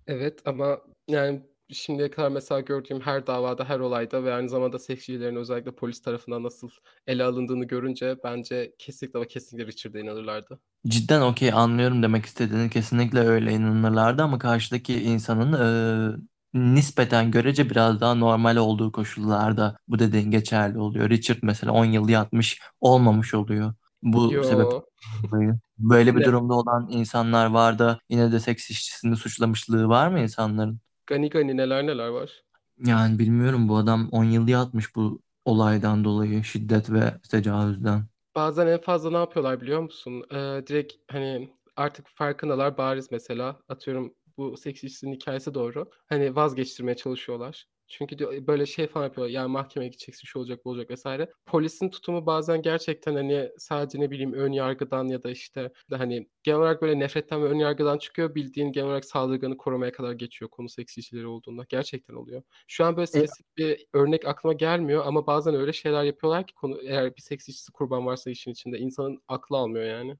[0.07, 5.35] Evet ama, yani, şimdiye kadar mesela gördüğüm her davada, her olayda ve aynı zamanda seksçilerin
[5.35, 6.69] özellikle polis tarafından nasıl
[7.07, 10.59] ele alındığını görünce bence kesinlikle ama kesinlikle Richard'a inanırlardı.
[10.87, 12.69] Cidden okay, anlıyorum demek istediğini.
[12.69, 16.17] Kesinlikle öyle inanırlardı ama karşıdaki insanın, eee,
[16.53, 21.09] nispeten görece biraz daha normal olduğu koşullarda bu dediğin geçerli oluyor.
[21.09, 23.73] Richard mesela 10 yıl yatmış olmamış oluyor
[24.03, 24.85] bu Yo.
[25.23, 25.59] dolayı.
[25.77, 30.79] Böyle bir durumda olan insanlar var da yine de seks işçisini suçlamışlığı var mı insanların?
[31.07, 32.43] Gani gani neler neler var.
[32.85, 38.05] Yani, bilmiyorum bu adam 10 yıl yatmış bu olaydan dolayı, şiddet ve tecavüzden.
[38.35, 40.23] Bazen en fazla ne yapıyorlar biliyor musun?
[40.31, 43.59] Eee, direkt, hani, artık farkındalar, bariz mesela.
[43.69, 45.89] Atıyorum bu seks işçisinin hikâyesi doğru.
[46.09, 47.65] Hani, vazgeçtirmeye çalışıyorlar.
[47.87, 49.33] Çünkü diyor, böyle şey falan yapıyorlar.
[49.33, 51.31] Yani mahkemeye gideceksin şu olacak bu olacak vesaire.
[51.45, 56.59] Polisin tutumu bazen gerçekten hani sadece ne bileyim ön yargıdan ya da işte hani genel
[56.59, 58.35] olarak böyle nefretten ve ön yargıdan çıkıyor.
[58.35, 61.65] Bildiğin genel olarak saldırganı korumaya kadar geçiyor konu seksicileri olduğunda.
[61.69, 62.41] Gerçekten oluyor.
[62.67, 63.25] Şu an böyle E,
[63.57, 68.05] bir örnek aklıma gelmiyor ama bazen öyle şeyler yapıyorlar ki konu eğer bir seksicisi kurban
[68.05, 70.17] varsa işin içinde insanın aklı almıyor yani.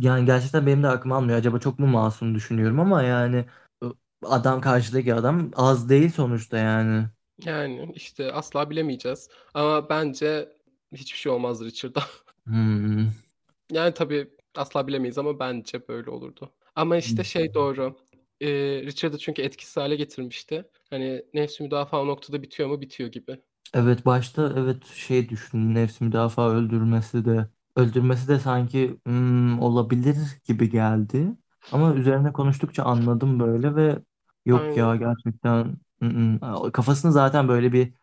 [0.00, 1.38] Yani gerçekten benim de aklım almıyor.
[1.38, 3.44] Acaba çok mu masum düşünüyorum ama yani
[4.22, 7.06] adam karşıdaki adam az değil sonuçta yani.
[7.44, 9.28] Yani işte asla bilemeyeceğiz.
[9.54, 10.48] Ama bence
[10.92, 12.02] hiçbir şey olmaz Richard'a.
[12.46, 13.10] Hmm.
[13.72, 16.52] Yani tabii asla bilemeyiz ama bence böyle olurdu.
[16.76, 17.96] Ama işte şey doğru.
[18.40, 18.48] Ee,
[18.82, 20.64] Richard'ı çünkü etkisiz hale getirmişti.
[20.90, 22.80] Hani nefsi müdafaa o noktada bitiyor mu?
[22.80, 23.40] Bitiyor gibi.
[23.74, 30.70] Evet başta evet şey düşündüm nefsi müdafaa öldürmesi de öldürmesi de sanki hmm, olabilir gibi
[30.70, 31.36] geldi.
[31.70, 33.98] Ama üzerine konuştukça anladım böyle ve
[34.46, 34.76] yok Aynen.
[34.76, 35.76] ya gerçekten
[36.72, 37.94] kafasını zaten böyle bir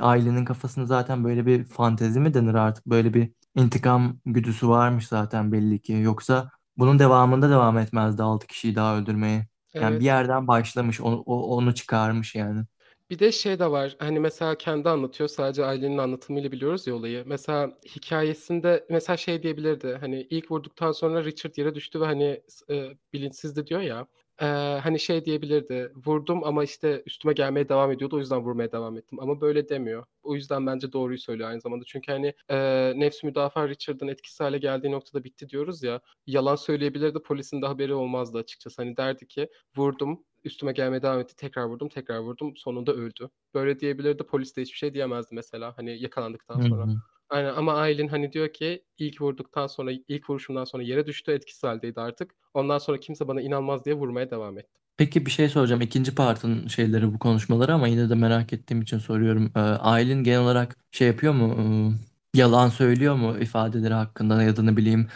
[0.00, 5.52] ailenin kafasını zaten böyle bir fantezi mi denir artık böyle bir intikam güdüsü varmış zaten
[5.52, 5.92] belli ki.
[5.92, 9.48] Yoksa bunun devamında devam etmezdi 6 kişiyi daha öldürmeye.
[9.80, 10.04] Yani bir Evet.
[10.04, 12.64] yerden başlamış onu, o- onu çıkarmış yani.
[13.10, 13.96] Bir de şey de var.
[13.98, 15.28] Hani mesela kendi anlatıyor.
[15.28, 17.22] Sadece ailenin anlatımıyla biliyoruz ya olayı.
[17.26, 19.96] Mesela hikayesinde mesela şey diyebilirdi.
[20.00, 24.06] Hani ilk vurduktan sonra Richard yere düştü ve hani e, bilinçsizdi diyor ya.
[24.40, 24.44] E,
[24.82, 25.92] hani şey diyebilirdi.
[26.06, 28.16] Vurdum ama işte üstüme gelmeye devam ediyordu.
[28.16, 29.20] O yüzden vurmaya devam ettim.
[29.20, 30.04] Ama böyle demiyor.
[30.22, 31.84] O yüzden bence doğruyu söylüyor aynı zamanda.
[31.84, 32.56] Çünkü hani e,
[32.96, 36.00] nefs müdafaa Richard'ın etkisiz hale geldiği noktada bitti diyoruz ya.
[36.26, 37.18] Yalan söyleyebilirdi.
[37.22, 38.82] Polisin de haberi olmazdı açıkçası.
[38.82, 41.36] Hani derdi ki vurdum üstüme gelmeye devam etti.
[41.36, 42.56] Tekrar vurdum, tekrar vurdum.
[42.56, 43.30] Sonunda öldü.
[43.54, 44.22] Böyle diyebilirdi.
[44.22, 45.74] Polis de hiçbir şey diyemezdi mesela.
[45.76, 46.86] Hani yakalandıktan sonra.
[46.86, 46.96] hı.
[47.28, 51.62] Aynen ama Aylin hani diyor ki ilk vurduktan sonra ilk vuruşumdan sonra yere düştü etkisiz
[51.62, 52.34] haldeydi artık.
[52.54, 54.78] Ondan sonra kimse bana inanmaz diye vurmaya devam etti.
[54.96, 55.80] Peki bir şey soracağım.
[55.80, 59.52] İkinci partın şeyleri bu konuşmaları ama yine de merak ettiğim için soruyorum.
[59.56, 61.56] Ee, Aylin genel olarak şey yapıyor mu?
[62.34, 65.08] Ee, yalan söylüyor mu ifadeleri hakkında ya da ne bileyim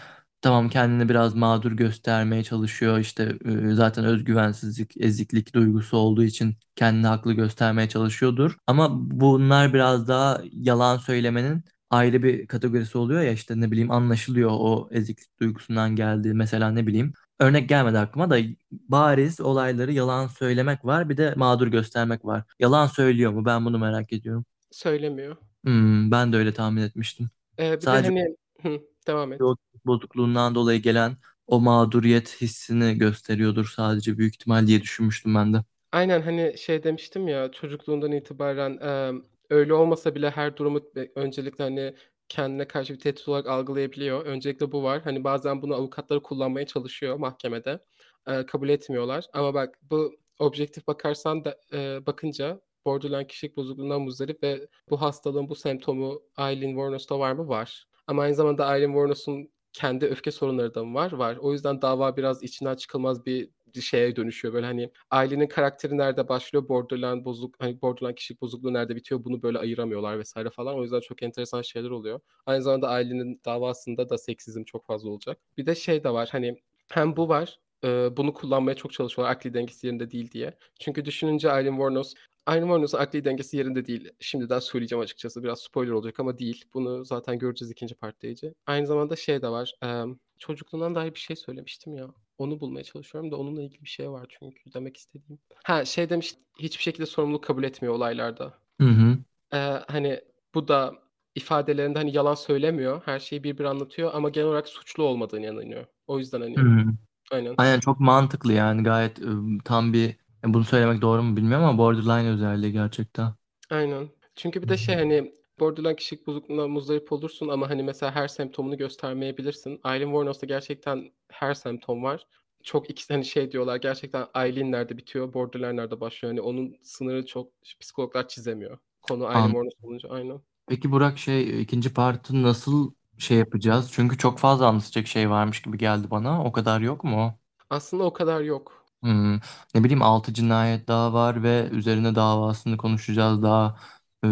[0.42, 2.98] tamam kendini biraz mağdur göstermeye çalışıyor.
[2.98, 3.38] İşte
[3.70, 8.56] e, zaten özgüvensizlik, eziklik duygusu olduğu için kendini haklı göstermeye çalışıyordur.
[8.66, 8.88] Ama
[9.20, 14.88] bunlar biraz daha yalan söylemenin ayrı bir kategorisi oluyor ya işte ne bileyim anlaşılıyor o
[14.92, 17.12] eziklik duygusundan geldiği mesela ne bileyim.
[17.40, 18.38] Örnek gelmedi aklıma da
[18.70, 22.44] bariz olayları yalan söylemek var, bir de mağdur göstermek var.
[22.58, 23.44] Yalan söylüyor mu?
[23.44, 24.44] Ben bunu merak ediyorum.
[24.70, 25.36] Söylemiyor.
[25.64, 27.30] Hmm, ben de öyle tahmin etmiştim.
[27.58, 29.40] Ee, bir de Sadece hani hı, devam et.
[29.40, 29.56] o
[29.86, 31.16] bozukluğundan dolayı gelen
[31.46, 35.58] o mağduriyet hissini gösteriyordur sadece büyük ihtimal diye düşünmüştüm ben de.
[35.92, 39.12] Aynen hani şey demiştim ya çocukluğundan itibaren e,
[39.50, 40.80] öyle olmasa bile her durumu
[41.16, 41.94] öncelikle hani
[42.28, 44.26] kendine karşı bir tehdit olarak algılayabiliyor.
[44.26, 45.02] Öncelikle bu var.
[45.02, 47.80] Hani bazen bunu avukatları kullanmaya çalışıyor mahkemede.
[48.26, 49.24] E, kabul etmiyorlar.
[49.32, 55.48] Ama bak bu objektif bakarsan da e, bakınca borderline kişilik bozukluğundan muzdarip ve bu hastalığın
[55.48, 57.48] bu semptomu Aileen Wuornos'ta var mı?
[57.48, 57.86] Var.
[58.06, 61.12] Ama aynı zamanda Aileen Wuornos'un kendi öfke sorunları da var?
[61.12, 61.36] Var.
[61.36, 63.50] O yüzden dava biraz içinden çıkılmaz bir
[63.80, 64.54] şeye dönüşüyor.
[64.54, 69.42] Böyle hani ailenin karakteri nerede başlıyor, borderline bozuk, hani borderline kişilik bozukluğu nerede bitiyor bunu
[69.42, 70.78] böyle ayıramıyorlar vesaire falan.
[70.78, 72.20] O yüzden çok enteresan şeyler oluyor.
[72.46, 75.38] Aynı zamanda ailenin davasında da seksizm çok fazla olacak.
[75.58, 76.56] Bir de şey de var hani
[76.90, 80.54] hem bu var e, bunu kullanmaya çok çalışıyorlar akli dengesi yerinde değil diye.
[80.80, 82.14] Çünkü düşününce Aileen Wuornos
[82.46, 84.10] Aileen Wuornos'un akli dengesi yerinde değil.
[84.20, 85.42] Şimdiden söyleyeceğim açıkçası.
[85.42, 86.64] Biraz spoiler olacak ama değil.
[86.74, 88.54] Bunu zaten göreceğiz ikinci partta iyice.
[88.66, 89.74] Aynı zamanda şey de var.
[89.84, 90.04] e,
[90.38, 92.08] çocukluğundan dair bir şey söylemiştim ya.
[92.38, 95.38] Onu bulmaya çalışıyorum da onunla ilgili bir şey var çünkü demek istediğim.
[95.64, 98.54] Ha şey demiş hiçbir şekilde sorumluluk kabul etmiyor olaylarda.
[98.80, 99.18] Hı hı.
[99.52, 99.56] Ee,
[99.88, 100.20] hani
[100.54, 100.94] bu da
[101.34, 103.02] ifadelerinde hani yalan söylemiyor.
[103.04, 105.86] Her şeyi bir bir anlatıyor ama genel olarak suçlu olmadığını inanıyor.
[106.06, 106.84] O yüzden Hı hani hı.
[107.30, 107.54] aynen.
[107.58, 109.26] Aynen çok mantıklı yani gayet e,
[109.64, 113.34] tam bir e, bunu söylemek doğru mu bilmiyorum ama borderline özelliği gerçekten.
[113.70, 114.08] Aynen.
[114.36, 118.76] Çünkü bir de şey hani borderline kişilik bozukluğuna muzdarip olursun ama hani mesela her semptomunu
[118.76, 119.80] göstermeyebilirsin.
[119.84, 122.26] Aileen Wuornos'ta gerçekten her semptom var.
[122.62, 126.32] Çok ikisi hani şey diyorlar gerçekten Aileen nerede bitiyor, borderline nerede başlıyor.
[126.34, 128.78] Hani onun sınırı çok psikologlar çizemiyor.
[129.02, 129.52] Konu Aileen hı.
[129.52, 130.40] Wuornos olunca aynen.
[130.66, 133.90] Peki Burak şey ikinci partı nasıl şey yapacağız?
[133.92, 136.44] Çünkü çok fazla anlatacak şey varmış gibi geldi bana.
[136.44, 137.38] O kadar yok mu?
[137.70, 138.81] Aslında o kadar yok.
[139.02, 139.34] Hmm,
[139.74, 143.76] ne bileyim altı cinayet daha var ve üzerine davasını konuşacağız daha
[144.24, 144.28] e,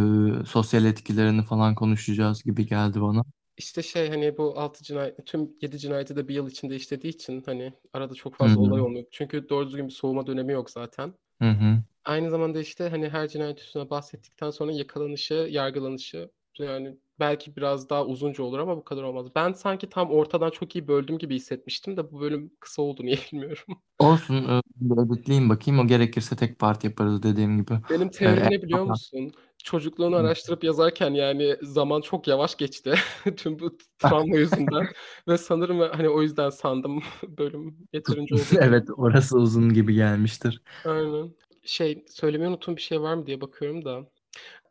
[0.47, 3.23] sosyal etkilerini falan konuşacağız gibi geldi bana.
[3.57, 7.43] İşte şey hani bu 6 cinayet, tüm 7 cinayeti de bir yıl içinde işlediği için
[7.47, 8.61] hani arada çok Hı fazla hı.
[8.61, 9.05] olay olmuyor.
[9.11, 11.15] Çünkü doğru düzgün bir soğuma dönemi yok zaten.
[11.41, 11.83] Hı hı.
[12.05, 16.31] Aynı zamanda işte hani her cinayet üstüne bahsettikten sonra yakalanışı, yargılanışı
[16.65, 19.27] Yani belki biraz daha uzunca olur ama bu kadar olmaz.
[19.35, 23.19] Ben sanki tam ortadan çok iyi böldüm gibi hissetmiştim de bu bölüm kısa oldu niye
[23.33, 23.65] bilmiyorum.
[23.99, 24.35] Olsun.
[24.35, 25.81] e, bir editleyeyim bakayım.
[25.81, 27.79] O gerekirse tek part yaparız dediğim gibi.
[27.91, 29.33] Benim teorim Ee, ne biliyor musun?
[29.65, 32.95] Çocukluğunu araştırıp yazarken yani zaman çok yavaş geçti.
[33.37, 34.87] Tüm bu travma yüzünden.
[35.29, 37.03] Ve sanırım hani o yüzden sandım
[37.39, 38.45] bölüm yeterince oldu.
[38.61, 40.63] Evet orası uzun gibi gelmiştir.
[40.85, 41.35] Aynen.
[41.65, 44.11] Şey söylemeyi unuttuğum bir şey var mı diye bakıyorum da.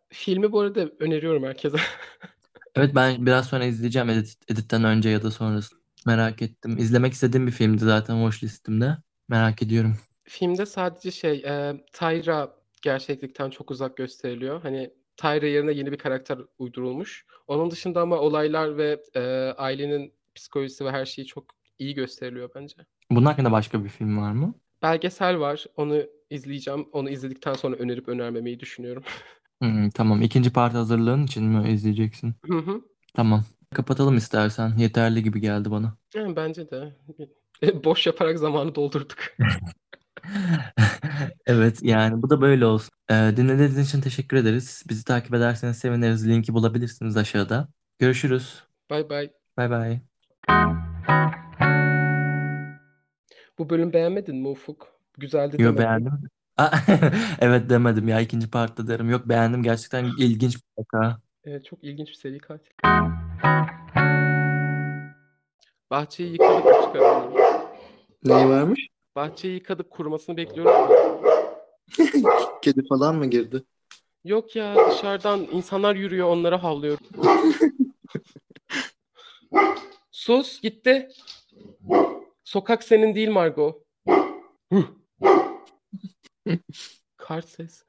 [0.10, 1.78] Filmi bu arada öneriyorum herkese.
[2.76, 5.76] Evet ben biraz sonra izleyeceğim edit, editten önce ya da sonrası.
[6.06, 6.78] Merak ettim.
[6.78, 8.98] İzlemek istediğim bir filmdi zaten listimde.
[9.28, 9.98] Merak ediyorum.
[10.24, 14.62] Filmde sadece şey e, Tyra gerçeklikten çok uzak gösteriliyor.
[14.62, 17.26] Hani Tyra yerine yeni bir karakter uydurulmuş.
[17.48, 19.22] Onun dışında ama olaylar ve e,
[19.58, 21.46] ailenin psikolojisi ve her şeyi çok
[21.80, 22.76] iyi gösteriliyor bence.
[23.12, 24.54] Bunun hakkında başka bir film var mı?
[24.82, 25.66] Belgesel var.
[25.76, 26.88] Onu izleyeceğim.
[26.92, 29.04] Onu izledikten sonra önerip önermemeyi düşünüyorum.
[29.62, 30.22] Hmm, tamam.
[30.22, 32.36] İkinci part hazırlığın için mi izleyeceksin?
[32.46, 32.82] Hı hı.
[33.14, 33.44] Tamam.
[33.76, 34.74] Kapatalım istersen.
[34.78, 35.98] Yeterli gibi geldi bana.
[36.16, 36.96] Yani bence de.
[37.84, 39.18] Boş yaparak zamanı doldurduk.
[41.46, 42.90] Evet yani bu da böyle olsun.
[43.12, 44.84] Ee, dinlediğiniz için teşekkür ederiz.
[44.90, 46.28] Bizi takip ederseniz seviniriz.
[46.30, 47.68] Linki bulabilirsiniz aşağıda.
[48.00, 48.64] Görüşürüz.
[48.90, 49.32] Bay bay.
[49.58, 50.00] Bay bay.
[53.58, 54.88] Bu bölüm beğenmedin mi Ufuk?
[55.18, 55.78] Güzeldi Yo demedin.
[55.78, 56.12] beğendim.
[57.40, 59.10] Evet demedim ya ikinci partta derim.
[59.10, 61.18] Yok beğendim gerçekten ilginç bir vaka.
[61.44, 62.72] Evet, çok ilginç bir seri katil.
[65.92, 67.34] Bahçeyi yıkadık mı çıkaralım?
[68.24, 68.88] Neyi varmış?
[69.16, 70.90] Bahçeyi yıkadık kurumasını bekliyoruz.
[70.90, 71.00] da.
[72.62, 73.64] Kedi falan mı girdi?
[74.24, 77.06] Yok ya dışarıdan insanlar yürüyor onlara havlıyorum.
[80.12, 81.10] Sus gitti.
[82.44, 83.84] Sokak senin değil Margo.
[84.72, 84.99] Huh.
[87.18, 87.86] Kart ses.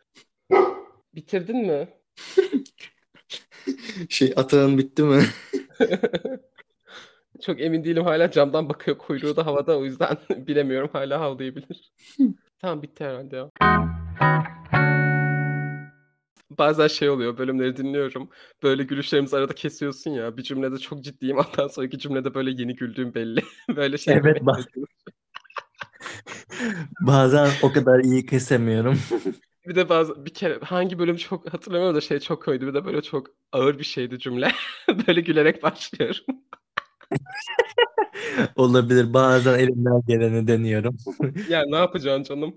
[1.15, 1.89] Bitirdin mi?
[4.09, 5.23] Şey atağın bitti mi?
[7.41, 11.93] Çok emin değilim hala camdan bakıyor kuyruğu da havada o yüzden bilemiyorum hala havlayabilir.
[12.59, 13.51] Tamam bitti herhalde ya.
[16.51, 18.29] Bazen şey oluyor bölümleri dinliyorum.
[18.63, 20.37] Böyle gülüşlerimizi arada kesiyorsun ya.
[20.37, 23.43] Bir cümlede çok ciddiyim ondan sonraki cümlede böyle yeni güldüğüm belli.
[23.77, 24.61] böyle şey Evet, bak.
[27.01, 28.99] Bazen o kadar iyi kesemiyorum.
[29.67, 32.67] Bir de bazı bir kere hangi bölüm çok hatırlamıyorum da şey çok koydu.
[32.67, 34.53] Bir de böyle çok ağır bir şeydi cümle.
[35.07, 36.25] böyle gülerek başlıyorum.
[38.57, 39.15] Olabilir.
[39.15, 40.97] Bazen elimden geleni deniyorum.
[41.49, 42.55] Ya ne yapacaksın canım?